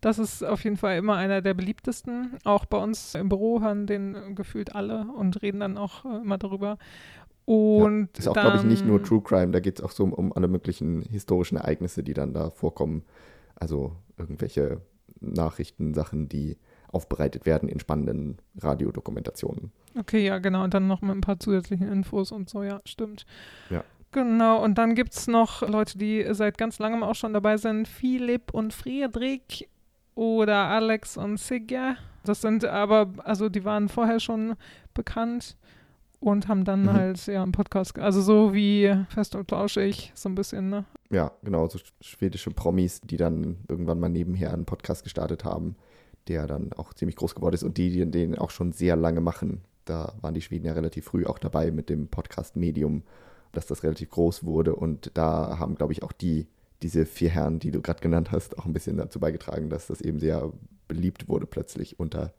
[0.02, 2.38] Das ist auf jeden Fall immer einer der beliebtesten.
[2.44, 6.18] Auch bei uns im Büro hören den äh, gefühlt alle und reden dann auch äh,
[6.18, 6.78] immer darüber.
[7.46, 10.14] Und Ist auch, glaube ich, nicht nur True Crime, da geht es auch so um,
[10.14, 13.04] um alle möglichen historischen Ereignisse, die dann da vorkommen.
[13.56, 14.82] Also irgendwelche
[15.20, 16.58] Nachrichten, Sachen, die
[16.92, 19.72] aufbereitet werden in spannenden Radiodokumentationen.
[19.98, 20.64] Okay, ja, genau.
[20.64, 23.26] Und dann noch mit ein paar zusätzlichen Infos und so, ja, stimmt.
[23.70, 23.84] Ja.
[24.12, 27.88] Genau, und dann gibt es noch Leute, die seit ganz langem auch schon dabei sind.
[27.88, 29.70] Philipp und Friedrich
[30.16, 31.96] oder Alex und Sigge.
[32.24, 34.54] Das sind aber, also die waren vorher schon
[34.94, 35.58] bekannt
[36.20, 36.94] und haben dann Mhm.
[36.94, 40.86] halt ja einen Podcast, also so wie Fest und Flauschig, so ein bisschen, ne?
[41.10, 45.76] Ja, genau, so schwedische Promis, die dann irgendwann mal nebenher einen Podcast gestartet haben,
[46.28, 49.22] der dann auch ziemlich groß geworden ist und die, die den auch schon sehr lange
[49.22, 49.62] machen.
[49.86, 53.02] Da waren die Schweden ja relativ früh auch dabei mit dem Podcast-Medium,
[53.52, 56.46] dass das relativ groß wurde und da haben, glaube ich, auch die,
[56.84, 60.02] diese vier Herren, die du gerade genannt hast, auch ein bisschen dazu beigetragen, dass das
[60.02, 60.52] eben sehr
[60.88, 62.34] beliebt wurde plötzlich unter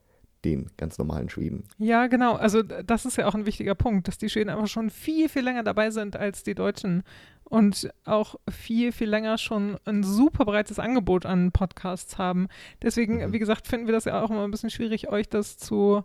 [0.44, 1.62] den ganz normalen Schweden.
[1.78, 2.35] Ja, genau.
[2.35, 5.42] Also das ist ja auch ein wichtiger Punkt, dass die Schweden einfach schon viel, viel
[5.42, 7.05] länger dabei sind als die Deutschen
[7.44, 12.48] und auch viel, viel länger schon ein super breites Angebot an Podcasts haben.
[12.83, 13.33] Deswegen, Mhm.
[13.33, 16.02] wie gesagt, finden wir das ja auch immer ein bisschen schwierig, euch das zu,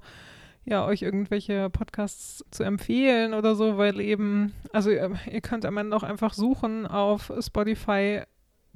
[0.67, 5.77] ja, euch irgendwelche Podcasts zu empfehlen oder so, weil eben, also ihr, ihr könnt am
[5.77, 8.23] Ende auch einfach suchen auf Spotify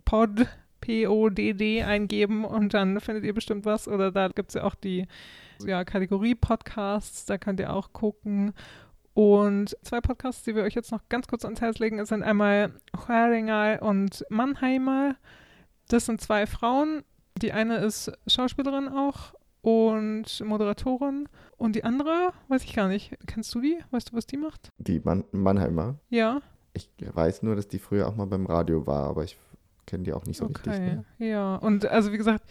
[0.06, 0.48] Pod,
[0.80, 3.90] P-O-D-D eingeben und dann findet ihr bestimmt was.
[3.90, 5.06] Oder da gibt es ja auch die
[5.66, 8.54] ja, Kategorie Podcasts, da könnt ihr auch gucken.
[9.14, 12.72] Und zwei Podcasts, die wir euch jetzt noch ganz kurz ans Herz legen, sind einmal
[12.98, 15.18] Skäringal und Mannheimer.
[15.90, 17.04] Das sind zwei Frauen.
[17.42, 21.28] Die eine ist Schauspielerin auch und Moderatorin.
[21.58, 23.16] Und die andere, weiß ich gar nicht.
[23.28, 23.78] Kennst du die?
[23.92, 24.70] Weißt du, was die macht?
[24.78, 25.96] Die Mann Mannheimer.
[26.10, 26.42] Ja.
[26.74, 29.38] Ich weiß nur, dass die früher auch mal beim Radio war, aber ich
[29.86, 30.74] kenne die auch nicht so richtig.
[30.74, 31.06] Okay, Ne?
[31.20, 31.56] ja.
[31.56, 32.44] Und also wie gesagt,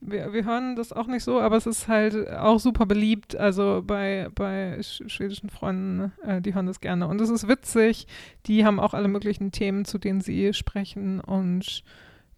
[0.00, 3.36] wir, wir hören das auch nicht so, aber es ist halt auch super beliebt.
[3.36, 7.06] Also bei, bei sch schwedischen Freunden, äh, die hören das gerne.
[7.06, 8.06] Und es ist witzig.
[8.46, 11.20] Die haben auch alle möglichen Themen, zu denen sie sprechen.
[11.20, 11.82] Und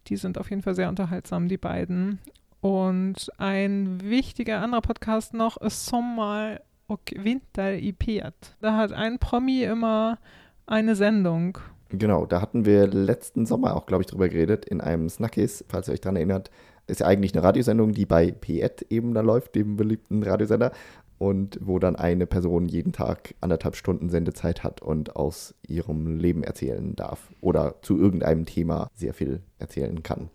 [0.08, 2.18] die sind auf jeden Fall sehr unterhaltsam, die beiden.
[2.60, 8.32] Und ein wichtiger anderer Podcast noch ist Sommer och Vinter i P1.
[8.60, 10.18] Da hat ein Promi immer
[10.66, 11.58] eine Sendung.
[11.88, 15.88] Genau, da hatten wir letzten Sommer auch, glaube ich, drüber geredet, in einem Snackis, falls
[15.88, 16.50] ihr euch dran erinnert.
[16.86, 20.72] Ist ja eigentlich eine Radiosendung, die bei P1 eben da läuft, dem beliebten Radiosender.
[21.18, 26.42] Und wo dann eine Person jeden Tag anderthalb Stunden Sendezeit hat und aus ihrem Leben
[26.42, 27.30] erzählen darf.
[27.40, 30.30] Oder zu irgendeinem Thema sehr viel erzählen kann.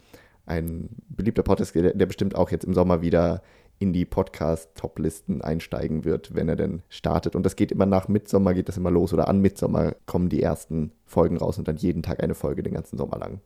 [0.46, 3.42] Ein beliebter Podcast, der, bestimmt auch jetzt im Sommer wieder
[3.80, 7.36] in die Podcast-Top-Listen einsteigen wird, wenn er denn startet.
[7.36, 9.14] Und das geht immer nach Mitsommer, geht das immer los.
[9.14, 12.74] Oder an Mitsommer kommen die ersten Folgen raus und dann jeden Tag eine Folge den
[12.74, 13.42] ganzen Sommer lang.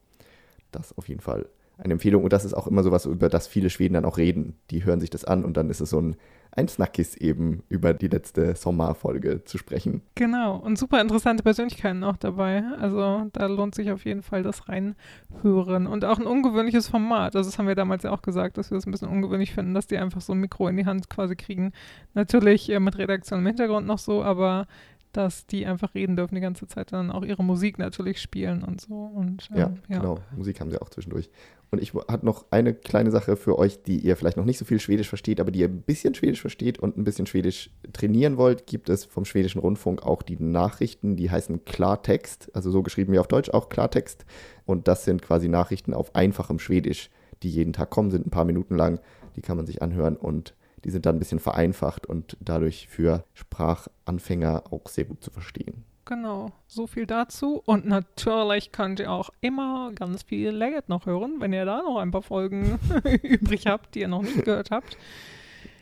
[0.72, 1.48] Das auf jeden Fall
[1.80, 2.24] eine Empfehlung.
[2.24, 4.56] Und das ist auch immer sowas, über das viele Schweden dann auch reden.
[4.70, 6.16] Die hören sich das an und dann ist es so ein,
[6.52, 10.02] ein Snackis eben über die letzte Sommerfolge zu sprechen.
[10.16, 12.64] Genau, und super interessante Persönlichkeiten auch dabei.
[12.80, 15.88] Also da lohnt sich auf jeden Fall das Reinhören.
[15.88, 17.36] Und auch ein ungewöhnliches Format.
[17.36, 19.74] Also das haben wir damals ja auch gesagt, dass wir das ein bisschen ungewöhnlich finden,
[19.74, 21.72] dass die einfach so ein Mikro in die Hand quasi kriegen.
[22.14, 24.68] Natürlich äh, mit Redaktion im Hintergrund noch so, aber
[25.12, 28.82] dass die einfach reden dürfen die ganze Zeit, dann auch ihre Musik natürlich spielen und
[28.82, 28.94] so.
[28.94, 30.00] Und, Ja, ähm, ja.
[30.00, 30.20] genau.
[30.36, 31.30] Musik haben sie auch zwischendurch.
[31.72, 34.66] Und ich hatte noch eine kleine Sache für euch, die ihr vielleicht noch nicht so
[34.66, 38.38] viel Schwedisch versteht, aber die ihr ein bisschen Schwedisch versteht und ein bisschen Schwedisch trainieren
[38.38, 43.14] wollt, gibt es vom Schwedischen Rundfunk auch die Nachrichten, die heißen Klartext, also so geschrieben
[43.14, 44.26] wie auf Deutsch, auch Klartext.
[44.66, 47.12] Und das sind quasi Nachrichten auf einfachem Schwedisch,
[47.44, 49.00] die jeden Tag kommen, sind ein paar Minuten lang,
[49.36, 53.24] die kann man sich anhören und die sind dann ein bisschen vereinfacht und dadurch für
[53.34, 55.84] Sprachanfänger auch sehr gut zu verstehen.
[56.06, 57.62] Genau, so viel dazu.
[57.66, 61.98] Und natürlich könnt ihr auch immer ganz viel Legget noch hören, wenn ihr da noch
[61.98, 62.80] ein paar Folgen
[63.22, 64.98] übrig habt, die ihr noch nicht gehört habt.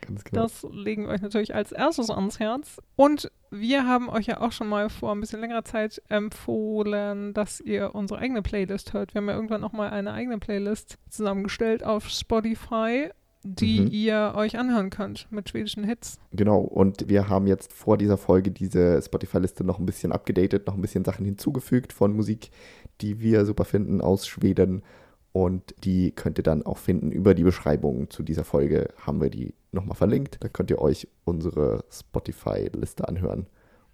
[0.02, 0.44] Ganz genau.
[0.44, 2.82] Das legen wir euch natürlich als erstes ans Herz.
[2.96, 7.60] Und wir haben euch ja auch schon mal vor ein bisschen längerer Zeit empfohlen, dass
[7.62, 9.14] ihr unsere eigene Playlist hört.
[9.14, 13.12] Wir haben ja irgendwann auch mal eine eigene Playlist zusammengestellt auf Spotify,
[13.56, 13.88] die Mhm.
[13.92, 16.20] ihr euch anhören könnt mit schwedischen Hits.
[16.32, 20.76] Genau, und wir haben jetzt vor dieser Folge diese Spotify-Liste noch ein bisschen abgedatet, noch
[20.76, 22.52] ein bisschen Sachen hinzugefügt von Musik,
[23.02, 24.84] die wir super finden aus Schweden.
[25.32, 28.90] Und die könnt ihr dann auch finden über die Beschreibung zu dieser Folge.
[28.98, 30.38] Haben wir die nochmal verlinkt.
[30.40, 33.48] Da könnt ihr euch unsere Spotify-Liste anhören.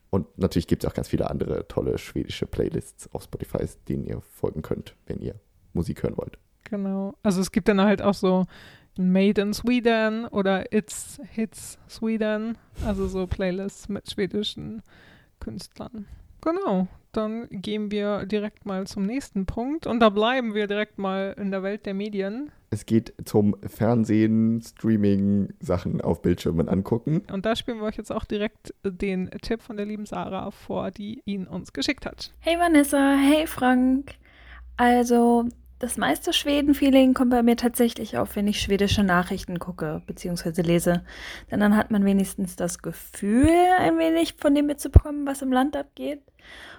[0.09, 4.21] Und natürlich gibt es auch ganz viele andere tolle schwedische Playlists auf Spotify, denen ihr
[4.21, 5.35] folgen könnt, wenn ihr
[5.73, 6.37] Musik hören wollt.
[6.65, 7.15] Genau.
[7.23, 8.45] Also es gibt dann halt auch so
[8.97, 14.81] Made in Sweden oder It's Hits Sweden, also so Playlists mit schwedischen
[15.39, 16.05] Künstlern.
[16.41, 21.35] Genau, dann gehen wir direkt mal zum nächsten Punkt und da bleiben wir direkt mal
[21.39, 22.51] in der Welt der Medien.
[22.69, 27.21] Es geht zum Fernsehen, Streaming, Sachen auf Bildschirmen angucken.
[27.31, 30.89] Und da spielen wir euch jetzt auch direkt den Tipp von der lieben Sarah vor,
[30.89, 32.33] die ihn uns geschickt hat.
[32.39, 34.15] Hey Vanessa, hey Frank.
[34.75, 35.45] Also,
[35.83, 40.61] das meiste Schweden-Feeling kommt bei mir tatsächlich auf, wenn ich schwedische Nachrichten gucke bzw.
[40.61, 41.03] lese.
[41.51, 45.75] Denn dann hat man wenigstens das Gefühl, ein wenig von dem mitzubekommen, was im Land
[45.75, 46.21] abgeht.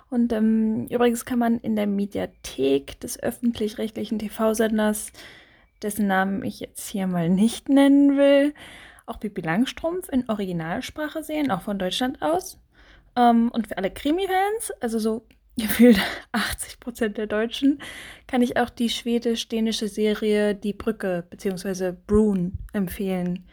[0.08, 5.12] Und ähm, übrigens kann man in der Mediathek des öffentlich-rechtlichen TV-Senders,
[5.82, 8.54] dessen Namen ich jetzt hier mal nicht nennen will,
[9.04, 12.58] auch Bibi Langstrumpf in Originalsprache sehen, auch von Deutschland aus.
[13.16, 15.98] Ähm, und für alle Krimi-Fans, also so gefühlt
[16.32, 17.80] 80 Prozent der Deutschen,
[18.26, 21.92] kann ich auch die schwedisch-dänische Serie Die Brücke bzw.
[22.06, 23.44] Brun empfehlen.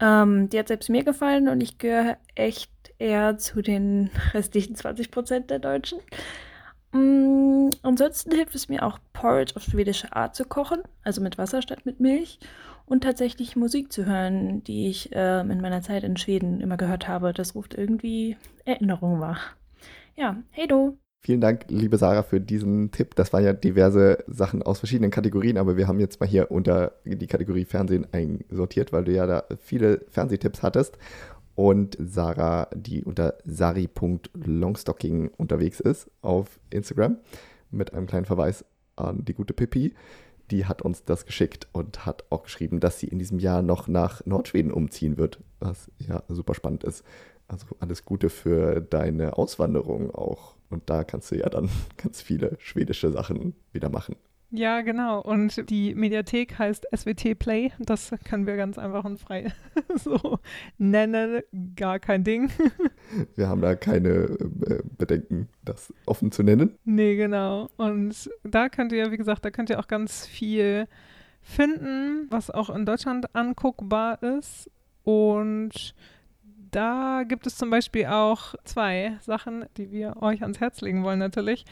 [0.00, 5.10] Ähm, die hat selbst mir gefallen und ich gehöre echt eher zu den restlichen 20
[5.10, 5.98] Prozent der Deutschen.
[6.92, 11.62] Mm, ansonsten hilft es mir auch, Porridge auf schwedische Art zu kochen, also mit Wasser
[11.62, 12.38] statt mit Milch.
[12.86, 17.06] Und tatsächlich Musik zu hören, die ich äh, in meiner Zeit in Schweden immer gehört
[17.06, 17.32] habe.
[17.32, 19.54] Das ruft irgendwie Erinnerungen wach.
[20.16, 20.98] Ja, hey du!
[21.22, 23.14] Vielen Dank, liebe Sarah, für diesen Tipp.
[23.14, 26.92] Das waren ja diverse Sachen aus verschiedenen Kategorien, aber wir haben jetzt mal hier unter
[27.04, 30.96] die Kategorie Fernsehen einsortiert, weil du ja da viele Fernsehtipps hattest.
[31.54, 37.18] Und Sarah, die unter sari.longstocking unterwegs ist auf Instagram,
[37.70, 38.64] mit einem kleinen Verweis
[38.96, 39.92] an die gute Pippi,
[40.50, 43.88] die hat uns das geschickt und hat auch geschrieben, dass sie in diesem Jahr noch
[43.88, 47.04] nach Nordschweden umziehen wird, was ja super spannend ist.
[47.46, 50.54] Also alles Gute für deine Auswanderung auch.
[50.70, 54.16] Und da kannst du ja dann ganz viele schwedische Sachen wieder machen.
[54.52, 55.20] Ja, genau.
[55.20, 57.70] Und die Mediathek heißt SWT Play.
[57.78, 59.52] Das können wir ganz einfach und frei
[59.94, 60.40] so
[60.76, 61.42] nennen.
[61.76, 62.50] Gar kein Ding.
[63.36, 66.76] wir haben da keine äh, Bedenken, das offen zu nennen.
[66.84, 67.68] Nee, genau.
[67.76, 70.88] Und da könnt ihr, wie gesagt, da könnt ihr auch ganz viel
[71.42, 74.68] finden, was auch in Deutschland anguckbar ist.
[75.04, 75.94] Und
[76.70, 81.18] da gibt es zum Beispiel auch zwei Sachen, die wir euch ans Herz legen wollen
[81.18, 81.64] natürlich.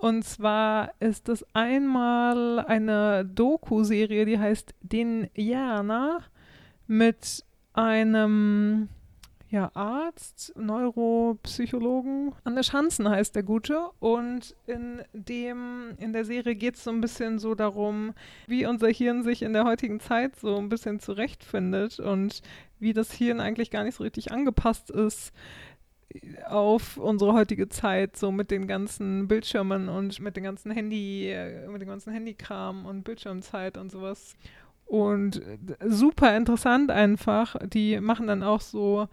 [0.00, 6.20] Und zwar ist es einmal eine Doku-Serie, die heißt Den Jana
[6.88, 8.88] mit einem
[9.52, 12.34] ja, Arzt, Neuropsychologen.
[12.42, 13.90] Anders Hansen heißt der Gute.
[14.00, 18.14] Und in dem, in der Serie geht es so ein bisschen so darum,
[18.46, 22.40] wie unser Hirn sich in der heutigen Zeit so ein bisschen zurechtfindet und
[22.80, 25.34] wie das Hirn eigentlich gar nicht so richtig angepasst ist
[26.46, 31.34] auf unsere heutige Zeit, so mit den ganzen Bildschirmen und mit den ganzen Handy,
[31.68, 34.34] mit dem ganzen Handykram und Bildschirmzeit und sowas.
[34.86, 35.40] Und
[35.86, 37.56] super interessant einfach.
[37.66, 39.08] Die machen dann auch so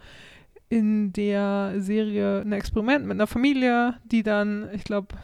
[0.70, 5.16] in der Serie ein Experiment mit einer Familie, die dann, ich glaube,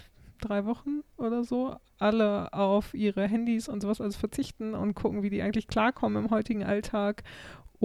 [0.42, 5.30] drei Wochen oder so alle auf ihre Handys und sowas also verzichten und gucken, wie
[5.30, 7.24] die eigentlich klarkommen im heutigen Alltag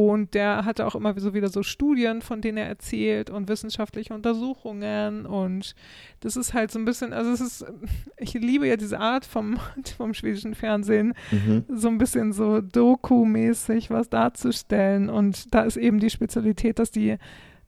[0.08, 4.14] und der hatte auch immer so wieder so Studien, von denen er erzählt und wissenschaftliche
[4.14, 5.26] Untersuchungen.
[5.26, 5.74] Und
[6.20, 7.66] das ist halt so ein bisschen, also es ist,
[8.16, 9.58] ich liebe ja diese Art vom,
[9.98, 11.64] vom schwedischen Fernsehen, mhm.
[11.68, 15.10] so ein bisschen so Doku-mäßig was darzustellen.
[15.10, 17.18] Und da ist eben die Spezialität, dass die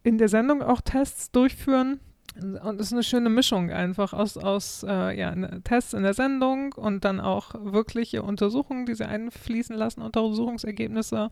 [0.02, 2.00] in der Sendung auch Tests durchführen.
[2.40, 6.14] Und es ist eine schöne Mischung einfach aus, aus äh, ja, ne, Tests in der
[6.14, 11.28] Sendung und dann auch wirkliche Untersuchungen, die sie einfließen lassen, Untersuchungsergebnisse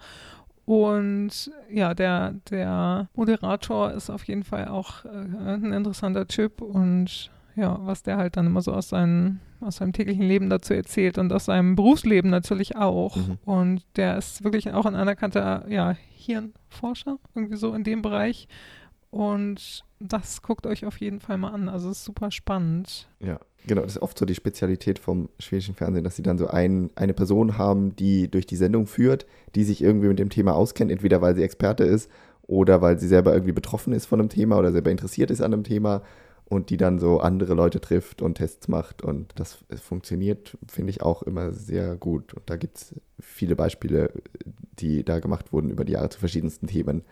[0.70, 7.32] und ja, der, der Moderator ist auf jeden Fall auch äh, ein interessanter Typ und
[7.56, 11.18] ja, was der halt dann immer so aus, seinen, aus seinem täglichen Leben dazu erzählt
[11.18, 13.16] und aus seinem Berufsleben natürlich auch.
[13.16, 13.38] Mhm.
[13.44, 18.46] Und der ist wirklich auch ein anerkannter ja, Hirnforscher, irgendwie so in dem Bereich.
[19.10, 21.68] Und das guckt euch auf jeden Fall mal an.
[21.68, 23.08] Also es ist super spannend.
[23.18, 23.82] Ja, genau.
[23.82, 27.14] Das ist oft so die Spezialität vom schwedischen Fernsehen, dass sie dann so ein, eine
[27.14, 31.20] Person haben, die durch die Sendung führt, die sich irgendwie mit dem Thema auskennt, entweder
[31.20, 32.10] weil sie Experte ist
[32.42, 35.52] oder weil sie selber irgendwie betroffen ist von einem Thema oder selber interessiert ist an
[35.52, 36.02] einem Thema
[36.50, 39.02] und die dann so andere Leute trifft und Tests macht.
[39.02, 42.34] Und das funktioniert, finde ich, auch immer sehr gut.
[42.34, 44.10] Und da gibt es viele Beispiele,
[44.80, 47.02] die da gemacht wurden über die Jahre zu verschiedensten Themen.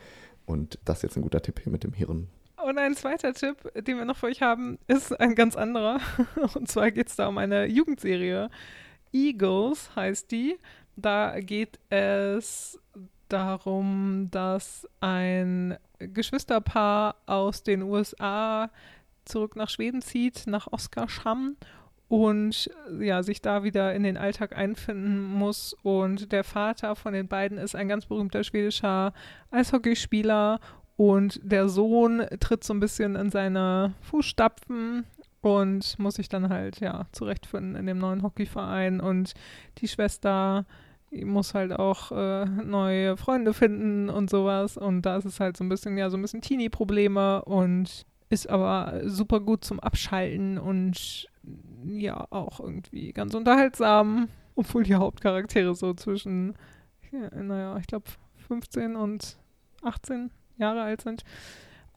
[0.44, 2.26] Und das ist jetzt ein guter Tipp hier mit dem Hirn.
[2.68, 6.00] Und ein zweiter Tipp, den wir noch für euch haben, ist ein ganz anderer.
[6.54, 8.50] Und zwar geht es da um eine Jugendserie.
[9.10, 10.58] Eagles heißt die.
[10.94, 12.78] Da geht es
[13.30, 18.70] darum, dass ein Geschwisterpaar aus den USA
[19.24, 21.56] zurück nach Schweden zieht, nach Oskarshamn
[22.08, 25.74] und ja, sich da wieder in den Alltag einfinden muss.
[25.82, 29.14] Und der Vater von den beiden ist ein ganz berühmter schwedischer
[29.50, 30.60] Eishockeyspieler
[30.98, 35.04] und der Sohn tritt so ein bisschen in seine Fußstapfen
[35.42, 39.00] und muss sich dann halt ja zurechtfinden in dem neuen Hockeyverein.
[39.00, 39.34] Und
[39.78, 40.66] die Schwester
[41.12, 44.76] muss halt auch äh, neue Freunde finden und sowas.
[44.76, 48.50] Und da ist es halt so ein bisschen ja so ein bisschen Teenie-Probleme und ist
[48.50, 51.28] aber super gut zum Abschalten und
[51.86, 56.56] ja, auch irgendwie ganz unterhaltsam, obwohl die Hauptcharaktere so zwischen,
[57.12, 58.06] ja, naja, ich glaube
[58.48, 59.38] 15 und
[59.82, 61.22] 18 Jahre alt sind.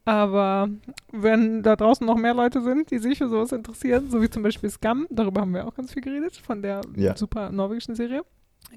[0.04, 0.70] Aber
[1.12, 4.42] wenn da draußen noch mehr Leute sind, die sich für sowas interessieren, so wie zum
[4.42, 7.16] Beispiel Scum, darüber haben wir auch ganz viel geredet, von der Ja.
[7.16, 8.24] super norwegischen Serie.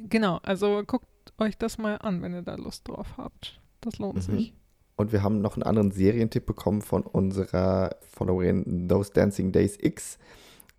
[0.08, 1.06] Genau, also guckt
[1.38, 3.58] euch das mal an, wenn ihr da Lust drauf habt.
[3.80, 4.36] Das lohnt Mhm.
[4.36, 4.54] sich.
[4.96, 10.18] Und wir haben noch einen anderen Serientipp bekommen von unserer Followerin Those Dancing Days X,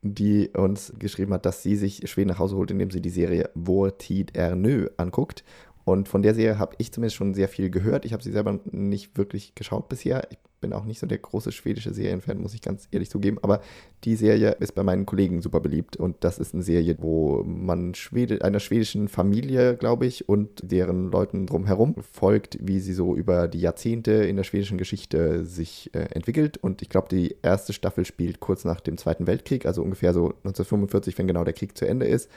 [0.01, 3.49] die uns geschrieben hat, dass sie sich Schweden nach Hause holt, indem sie die Serie
[3.55, 5.43] Vår Tid är nu anguckt.
[5.85, 8.05] Und von der Serie habe ich zumindest schon sehr viel gehört.
[8.05, 10.27] Ich habe sie selber nicht wirklich geschaut bisher.
[10.31, 13.37] Ich bin auch nicht so der große schwedische Serienfan, muss ich ganz ehrlich zugeben.
[13.43, 13.61] Aber
[14.03, 15.95] die Serie ist bei meinen Kollegen super beliebt.
[15.95, 21.11] Und das ist eine Serie, wo man Schwede, einer schwedischen Familie, glaube ich, und deren
[21.11, 25.99] Leuten drumherum folgt, wie sie so über die Jahrzehnte in der schwedischen Geschichte sich äh,
[26.15, 26.57] entwickelt.
[26.57, 30.29] Und ich glaube, die erste Staffel spielt kurz nach dem Zweiten Weltkrieg, also ungefähr so
[30.29, 32.27] 1945, wenn genau der Krieg zu Ende ist.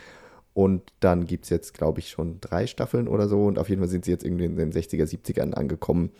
[0.54, 3.44] Und dann gibt es jetzt, glaube ich, schon drei Staffeln oder so.
[3.44, 6.10] Und auf jeden Fall sind sie jetzt irgendwie in den 60er, 70ern angekommen.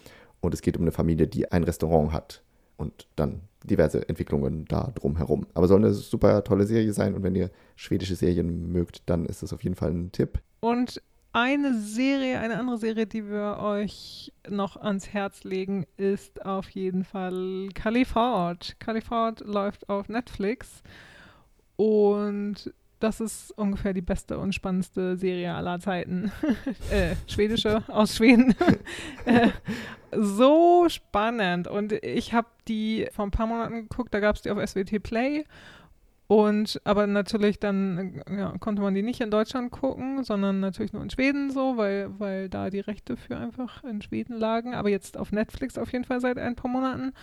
[0.41, 2.43] Und es geht um eine Familie, die ein Restaurant hat.
[2.77, 5.47] Und dann diverse Entwicklungen da drumherum.
[5.55, 7.15] Aber soll eine super tolle Serie sein.
[7.15, 10.39] Und wenn ihr schwedische Serien mögt, dann ist das auf jeden Fall ein Tipp.
[10.61, 11.03] Und
[11.33, 17.05] eine Serie, eine andere Serie, die wir euch noch ans Herz legen, ist auf jeden
[17.05, 18.77] Fall Califort.
[18.81, 20.83] Califort läuft auf Netflix
[21.77, 26.33] und das ist ungefähr die beste und spannendste Serie aller Zeiten.
[26.91, 28.55] äh, schwedische aus Schweden.
[29.25, 29.49] äh,
[30.13, 31.69] so spannend.
[31.69, 35.03] Und ich habe die vor ein paar Monaten geguckt, da gab es die auf SWT
[35.03, 35.45] Play.
[36.27, 41.03] Und aber natürlich dann ja, konnte man die nicht in Deutschland gucken, sondern natürlich nur
[41.03, 44.75] in Schweden so, weil, weil da die Rechte für einfach in Schweden lagen.
[44.75, 47.15] Aber jetzt auf Netflix auf jeden Fall seit ein paar Monaten.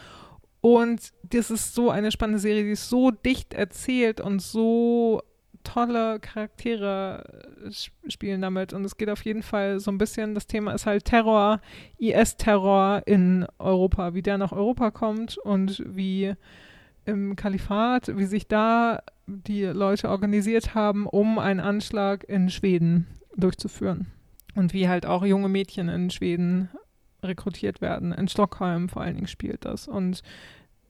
[0.62, 5.22] Und das ist so eine spannende Serie, die ist so dicht erzählt und so
[5.66, 7.26] tolle Charaktere
[7.66, 8.72] äh, sp- spielen damit.
[8.72, 11.60] Und es geht auf jeden Fall so ein bisschen, das Thema ist halt Terror,
[11.98, 16.34] IS-Terror in Europa, wie der nach Europa kommt und wie
[17.04, 24.08] im Kalifat, wie sich da die Leute organisiert haben, um einen Anschlag in Schweden durchzuführen.
[24.56, 26.70] Und wie halt auch junge Mädchen in Schweden
[27.22, 28.14] rekrutiert werden.
[28.14, 29.88] In Stockholm vor allen Dingen spielt das.
[29.88, 30.22] Und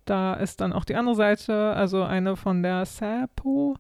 [0.06, 3.76] da ist dann auch die andere Seite, also eine von der Säpo,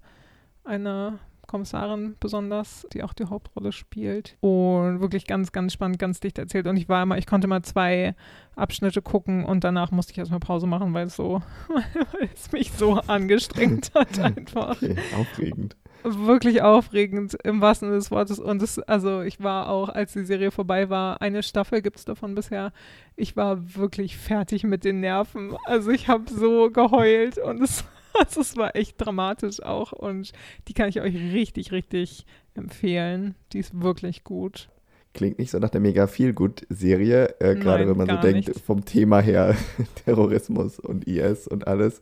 [0.65, 4.35] eine Kommissarin besonders, die auch die Hauptrolle spielt.
[4.39, 6.65] Und wirklich ganz, ganz spannend, ganz dicht erzählt.
[6.65, 8.15] Und ich war immer, ich konnte mal zwei
[8.55, 12.71] Abschnitte gucken und danach musste ich erstmal Pause machen, weil es so, weil es mich
[12.71, 15.75] so angestrengt hat einfach Okay, aufregend.
[16.03, 18.39] wirklich aufregend im wahrsten Sinne des Wortes.
[18.39, 22.05] Und es, also ich war auch, als die Serie vorbei war, eine Staffel gibt es
[22.05, 22.71] davon bisher.
[23.15, 25.55] Ich war wirklich fertig mit den Nerven.
[25.65, 27.83] Also ich habe so geheult und es,
[28.19, 29.91] also es war echt dramatisch auch.
[29.91, 30.31] Und
[30.67, 33.35] die kann ich euch richtig, richtig empfehlen.
[33.53, 34.69] Die ist wirklich gut.
[35.13, 38.49] Klingt nicht so nach der mega viel gut Serie, äh, gerade wenn man so denkt,
[38.49, 38.59] nicht.
[38.59, 39.55] vom Thema her
[40.05, 42.01] Terrorismus und IS und alles.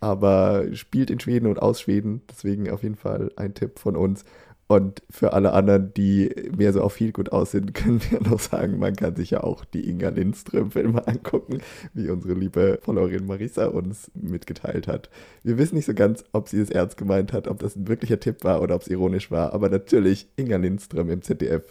[0.00, 4.24] Aber spielt in Schweden und aus Schweden, deswegen auf jeden Fall ein Tipp von uns.
[4.72, 8.40] Und für alle anderen, die mehr so auf viel gut aus sind, können wir noch
[8.40, 11.58] sagen, man kann sich ja auch die Inga Lindström-Filme angucken,
[11.92, 15.10] wie unsere liebe Followerin Marisa uns mitgeteilt hat.
[15.42, 18.18] Wir wissen nicht so ganz, ob sie es ernst gemeint hat, ob das ein wirklicher
[18.18, 19.52] Tipp war oder ob es ironisch war.
[19.52, 21.64] Aber natürlich, Inga Lindström im ZDF,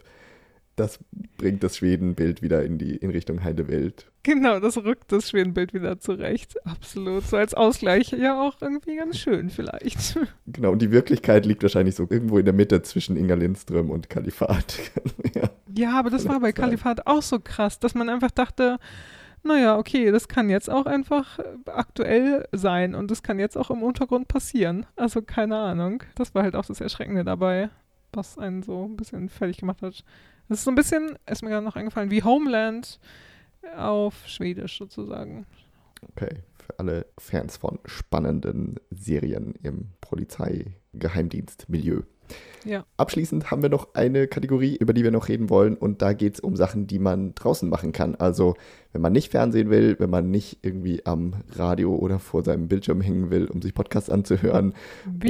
[0.81, 0.99] das
[1.37, 4.11] bringt das Schwedenbild wieder in die in Richtung Heidewelt.
[4.23, 6.55] Genau, das rückt das Schwedenbild wieder zurecht.
[6.65, 7.23] Absolut.
[7.25, 10.17] So als Ausgleich ja auch irgendwie ganz schön vielleicht.
[10.47, 14.09] Genau, und die Wirklichkeit liegt wahrscheinlich so irgendwo in der Mitte zwischen Inga Lindström und
[14.09, 14.79] Kalifat.
[15.35, 15.49] ja.
[15.73, 16.51] Ja, aber das war bei.
[16.51, 18.77] Kalifat auch so krass, dass man einfach dachte,
[19.43, 23.81] naja, okay, das kann jetzt auch einfach aktuell sein und das kann jetzt auch im
[23.81, 24.85] Untergrund passieren.
[24.95, 26.03] Also keine Ahnung.
[26.15, 27.69] Das war halt auch das Erschreckende dabei,
[28.11, 30.03] was einen so ein bisschen fertig gemacht hat.
[30.47, 32.99] Das ist so ein bisschen, ist mir gerade noch eingefallen, wie Homeland
[33.77, 35.45] auf Schwedisch sozusagen.
[36.09, 42.01] Okay, für alle Fans von spannenden Serien im Polizeigeheimdienstmilieu.
[42.65, 42.85] Ja.
[42.97, 45.75] Abschließend haben wir noch eine Kategorie, über die wir noch reden wollen.
[45.75, 48.15] Und da geht es um Sachen, die man draußen machen kann.
[48.15, 48.55] Also,
[48.93, 53.01] wenn man nicht Fernsehen will, wenn man nicht irgendwie am Radio oder vor seinem Bildschirm
[53.01, 54.73] hängen will, um sich Podcasts anzuhören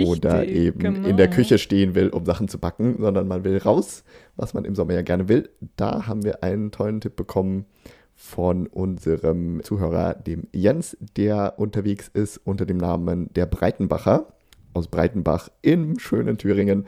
[0.05, 1.07] oder Wichtig, eben genau.
[1.07, 4.03] in der Küche stehen will, um Sachen zu backen, sondern man will raus,
[4.35, 5.49] was man im Sommer ja gerne will.
[5.77, 7.65] Da haben wir einen tollen Tipp bekommen
[8.13, 14.27] von unserem Zuhörer, dem Jens, der unterwegs ist unter dem Namen der Breitenbacher
[14.74, 16.86] aus Breitenbach im schönen Thüringen.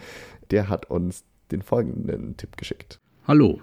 [0.52, 3.00] Der hat uns den folgenden Tipp geschickt.
[3.28, 3.62] Hallo.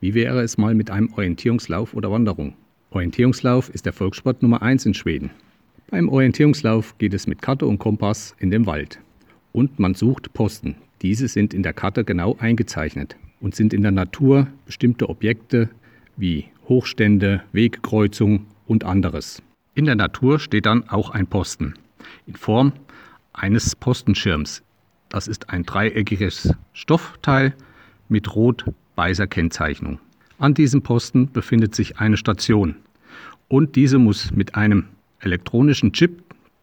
[0.00, 2.54] Wie wäre es mal mit einem Orientierungslauf oder Wanderung?
[2.90, 5.30] Orientierungslauf ist der Volkssport Nummer 1 in Schweden.
[5.90, 9.00] Beim Orientierungslauf geht es mit Karte und Kompass in den Wald.
[9.52, 10.76] Und man sucht Posten.
[11.02, 15.70] Diese sind in der Karte genau eingezeichnet und sind in der Natur bestimmte Objekte
[16.16, 19.42] wie Hochstände, Wegkreuzungen und anderes.
[19.74, 21.74] In der Natur steht dann auch ein Posten
[22.26, 22.72] in Form
[23.36, 24.62] eines Postenschirms.
[25.08, 27.54] Das ist ein dreieckiges Stoffteil
[28.08, 30.00] mit rot-weißer Kennzeichnung.
[30.38, 32.76] An diesem Posten befindet sich eine Station
[33.48, 34.86] und diese muss mit einem
[35.20, 36.22] elektronischen Chip,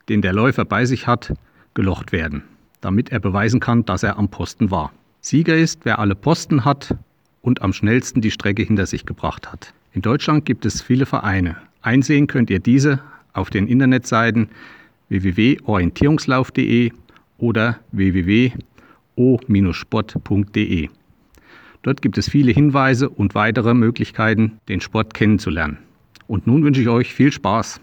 [0.10, 1.34] den der Läufer bei sich hat,
[1.74, 2.44] gelocht werden,
[2.82, 4.92] damit er beweisen kann, dass er am Posten war.
[5.22, 6.96] Sieger ist, wer alle Posten hat
[7.42, 9.74] und am schnellsten die Strecke hinter sich gebracht hat.
[9.94, 11.56] In Deutschland gibt es viele Vereine.
[11.82, 13.00] Einsehen könnt ihr diese
[13.34, 14.50] auf den Internetseiten
[15.14, 16.92] www.orientierungslauf.de
[17.38, 20.90] oder www.o-sport.de.
[21.84, 25.78] Dort gibt es viele Hinweise und weitere Möglichkeiten, den Sport kennenzulernen.
[26.28, 27.82] Und nun wünsche ich euch viel Spaß.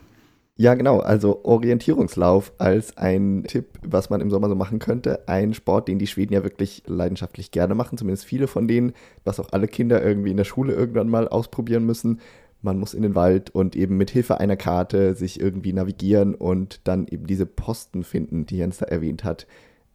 [0.61, 0.99] Ja, genau.
[0.99, 5.27] Also Orientierungslauf als ein Tipp, was man im Sommer so machen könnte.
[5.27, 7.97] Ein Sport, den die Schweden ja wirklich leidenschaftlich gerne machen.
[7.97, 8.93] Zumindest viele von denen,
[9.25, 12.21] was auch alle Kinder irgendwie in der Schule irgendwann mal ausprobieren müssen.
[12.63, 16.81] Man muss in den Wald und eben mit Hilfe einer Karte sich irgendwie navigieren und
[16.85, 19.47] dann eben diese Posten finden, die Jens da erwähnt hat,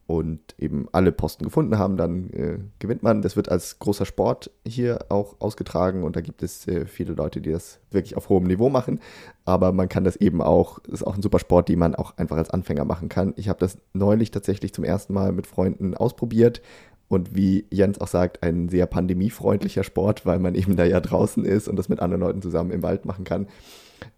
[0.08, 3.22] und eben alle Posten gefunden haben, dann äh, gewinnt man.
[3.22, 7.42] Das wird als großer Sport hier auch ausgetragen und da gibt es äh, viele Leute,
[7.42, 9.00] die das wirklich auf hohem Niveau machen.
[9.46, 12.18] Aber man kann das eben auch, das ist auch ein super Sport, den man auch
[12.18, 13.34] einfach als Anfänger machen kann.
[13.36, 16.62] Ich habe das neulich tatsächlich zum ersten Mal mit Freunden ausprobiert
[17.08, 21.46] und wie Jens auch sagt, ein sehr pandemiefreundlicher Sport, weil man eben da ja draußen
[21.46, 23.48] ist und das mit anderen Leuten zusammen im Wald machen kann.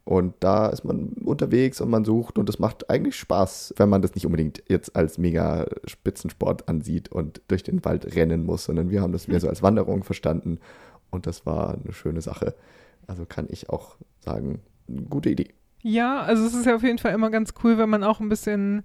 [0.04, 4.02] Und da ist man unterwegs und man sucht und es macht eigentlich Spaß, wenn man
[4.02, 8.90] das nicht unbedingt jetzt als mega Spitzensport ansieht und durch den Wald rennen muss, sondern
[8.90, 10.60] wir haben das mehr so als Wanderung verstanden
[11.10, 12.56] und das war eine schöne Sache.
[13.06, 14.62] Also kann ich auch sagen,
[15.10, 15.54] gute Idee.
[15.84, 18.30] Ja, also es ist ja auf jeden Fall immer ganz cool, wenn man auch ein
[18.30, 18.84] bisschen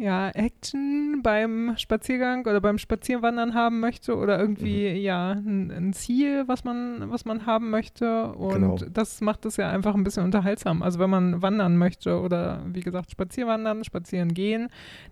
[0.00, 4.96] ja, Action beim Spaziergang oder beim Spazierwandern haben möchte oder irgendwie, mhm.
[4.96, 8.32] ja, ein, ein, Ziel, was man, was man haben möchte.
[8.32, 8.76] Und genau.
[8.90, 10.82] das macht es ja einfach ein bisschen unterhaltsam.
[10.82, 14.68] Also wenn man wandern möchte oder wie gesagt Spazierwandern, spazieren gehen,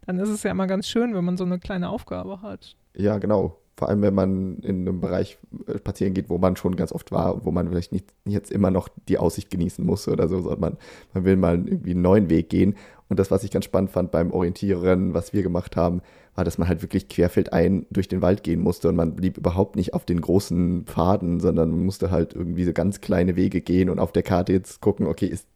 [0.07, 2.75] dann ist es ja immer ganz schön, wenn man so eine kleine Aufgabe hat.
[2.97, 3.59] Ja, genau.
[3.77, 7.13] Vor allem, wenn man in einem Bereich äh, spazieren geht, wo man schon ganz oft
[7.13, 10.61] war, wo man vielleicht nicht jetzt immer noch die Aussicht genießen muss oder so, sondern
[10.61, 10.77] man,
[11.15, 12.75] man will mal irgendwie einen neuen Weg gehen.
[13.09, 16.03] Und das, was ich ganz spannend fand beim Orientieren, was wir gemacht haben,
[16.35, 19.77] war, dass man halt wirklich querfeldein durch den Wald gehen musste und man blieb überhaupt
[19.77, 23.91] nicht auf den großen Pfaden, sondern man musste halt irgendwie so ganz kleine Wege gehen
[23.91, 25.49] und auf der Karte jetzt gucken, okay, ist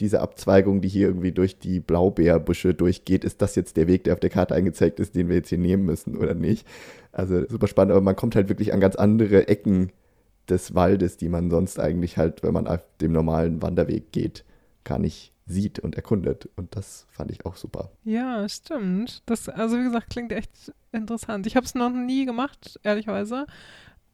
[0.00, 4.14] diese Abzweigung, die hier irgendwie durch die Blaubeerbüsche durchgeht, ist das jetzt der Weg, der
[4.14, 6.66] auf der Karte eingezeigt ist, den wir jetzt hier nehmen müssen oder nicht?
[7.12, 9.90] Also super spannend, aber man kommt halt wirklich an ganz andere Ecken
[10.48, 14.44] des Waldes, die man sonst eigentlich halt, wenn man auf dem normalen Wanderweg geht,
[14.84, 16.48] gar nicht sieht und erkundet.
[16.56, 17.90] Und das fand ich auch super.
[18.04, 19.22] Ja, stimmt.
[19.26, 21.46] Das, also wie gesagt, klingt echt interessant.
[21.46, 23.46] Ich habe es noch nie gemacht, ehrlicherweise,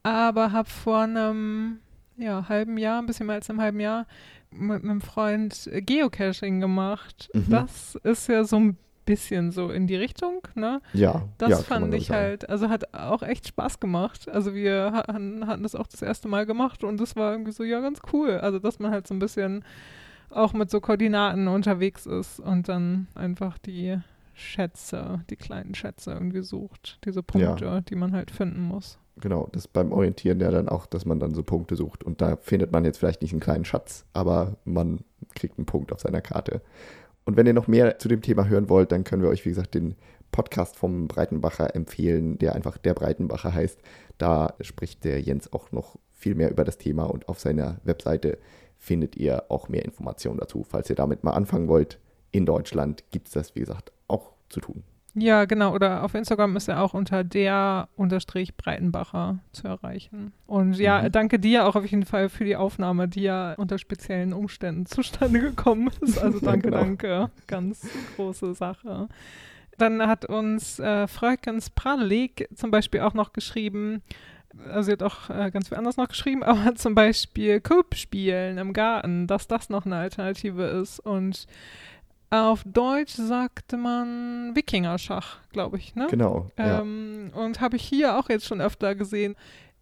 [0.03, 1.80] aber habe vor einem
[2.18, 4.07] ja, halben Jahr, ein bisschen mehr als einem halben Jahr,
[4.51, 7.28] mit einem Freund Geocaching gemacht.
[7.34, 7.51] Mhm.
[7.51, 10.80] Das ist ja so ein bisschen so in die Richtung, ne?
[10.93, 11.28] Ja.
[11.39, 14.28] Das ja, fand ich halt, also hat auch echt Spaß gemacht.
[14.28, 17.62] Also wir hatten, hatten das auch das erste Mal gemacht und das war irgendwie so,
[17.62, 18.39] ja, ganz cool.
[18.39, 19.64] Also dass man halt so ein bisschen
[20.30, 23.98] auch mit so Koordinaten unterwegs ist und dann einfach die
[24.34, 27.80] Schätze, die kleinen Schätze irgendwie sucht, diese Punkte, ja.
[27.80, 28.98] die man halt finden muss.
[29.18, 32.36] Genau, das beim Orientieren ja dann auch, dass man dann so Punkte sucht und da
[32.36, 35.00] findet man jetzt vielleicht nicht einen kleinen Schatz, aber man
[35.34, 36.60] kriegt einen Punkt auf seiner Karte.
[37.24, 39.50] Und wenn ihr noch mehr zu dem Thema hören wollt, dann können wir euch, wie
[39.50, 39.96] gesagt, den
[40.32, 43.80] Podcast vom Breitenbacher empfehlen, der einfach der Breitenbacher heißt.
[44.18, 48.38] Da spricht der Jens auch noch viel mehr über das Thema und auf seiner Webseite
[48.78, 50.64] findet ihr auch mehr Informationen dazu.
[50.68, 51.98] Falls ihr damit mal anfangen wollt,
[52.30, 54.82] in Deutschland gibt es das, wie gesagt, auch zu tun.
[55.18, 55.74] Ja, genau.
[55.74, 60.34] Oder auf Instagram ist er auch unter der unterstrich Breitenbacher zu erreichen.
[60.46, 61.12] Und ja, mhm.
[61.12, 65.40] danke dir auch auf jeden Fall für die Aufnahme, die ja unter speziellen Umständen zustande
[65.40, 66.18] gekommen ist.
[66.26, 66.82] Also danke, genau.
[66.82, 67.30] danke.
[67.46, 69.08] Ganz große Sache.
[69.78, 74.02] Dann hat uns äh, Frökens Pradelik zum Beispiel auch noch geschrieben,
[74.68, 78.59] also sie hat auch äh, ganz viel anderes noch geschrieben, aber zum Beispiel Coop spielen
[78.59, 81.00] im Garten, dass das noch eine Alternative ist.
[81.00, 81.46] Und
[82.30, 86.09] auf Deutsch sagte man Wikingerschach, glaube ich, ne?
[86.11, 86.50] Genau.
[86.57, 87.40] Ähm, ja.
[87.40, 89.36] Und habe ich hier auch jetzt schon öfter gesehen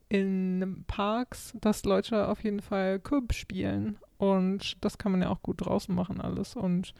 [0.08, 3.96] in Parks, dass Leute auf jeden Fall Coop spielen.
[4.18, 6.54] Und das kann man ja auch gut draußen machen, alles.
[6.54, 6.94] Und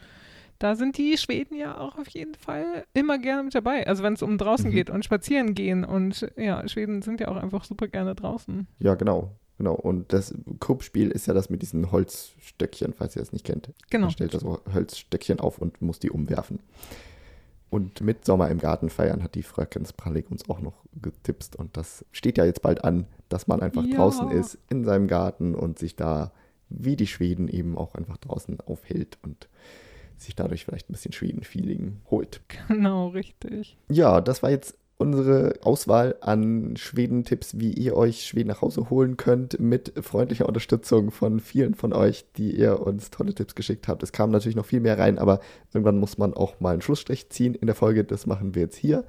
[0.59, 3.85] da sind die Schweden ja auch auf jeden Fall immer gerne mit dabei.
[3.87, 4.73] Also wenn es um draußen mhm.
[4.73, 8.67] geht und spazieren gehen und ja, Schweden sind ja auch einfach super gerne draußen.
[8.79, 9.31] Ja, genau.
[9.57, 13.71] Genau, und das Kruppspiel ist ja das mit diesen Holzstöckchen, falls ihr das nicht kennt.
[13.89, 14.07] Genau.
[14.07, 16.59] Man stellt da so Holzstöckchen auf und muss die umwerfen.
[17.69, 21.55] Und mit Sommer im Garten feiern hat die Frökens Prallig uns auch noch getipst.
[21.55, 23.95] Und das steht ja jetzt bald an, dass man einfach Ja.
[23.95, 26.31] draußen ist in seinem Garten und sich da,
[26.69, 29.47] wie die Schweden, eben auch einfach draußen aufhält und
[30.17, 32.41] sich dadurch vielleicht ein bisschen Schweden-Feeling holt.
[32.67, 33.77] Genau, richtig.
[33.89, 39.17] Ja, das war jetzt unsere Auswahl an Schweden-Tipps, wie ihr euch Schweden nach Hause holen
[39.17, 44.03] könnt, mit freundlicher Unterstützung von vielen von euch, die ihr uns tolle Tipps geschickt habt.
[44.03, 45.41] Es kam natürlich noch viel mehr rein, aber
[45.73, 48.05] irgendwann muss man auch mal einen Schlussstrich ziehen in der Folge.
[48.05, 49.03] Das machen wir jetzt hier.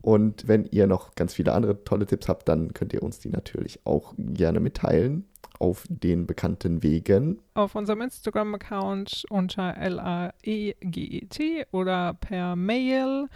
[0.00, 3.30] Und wenn ihr noch ganz viele andere tolle Tipps habt, dann könnt ihr uns die
[3.30, 5.24] natürlich auch gerne mitteilen
[5.58, 7.40] auf den bekannten Wegen.
[7.54, 13.28] Auf unserem Instagram-Account unter L-A-E-G-E-T oder per Mail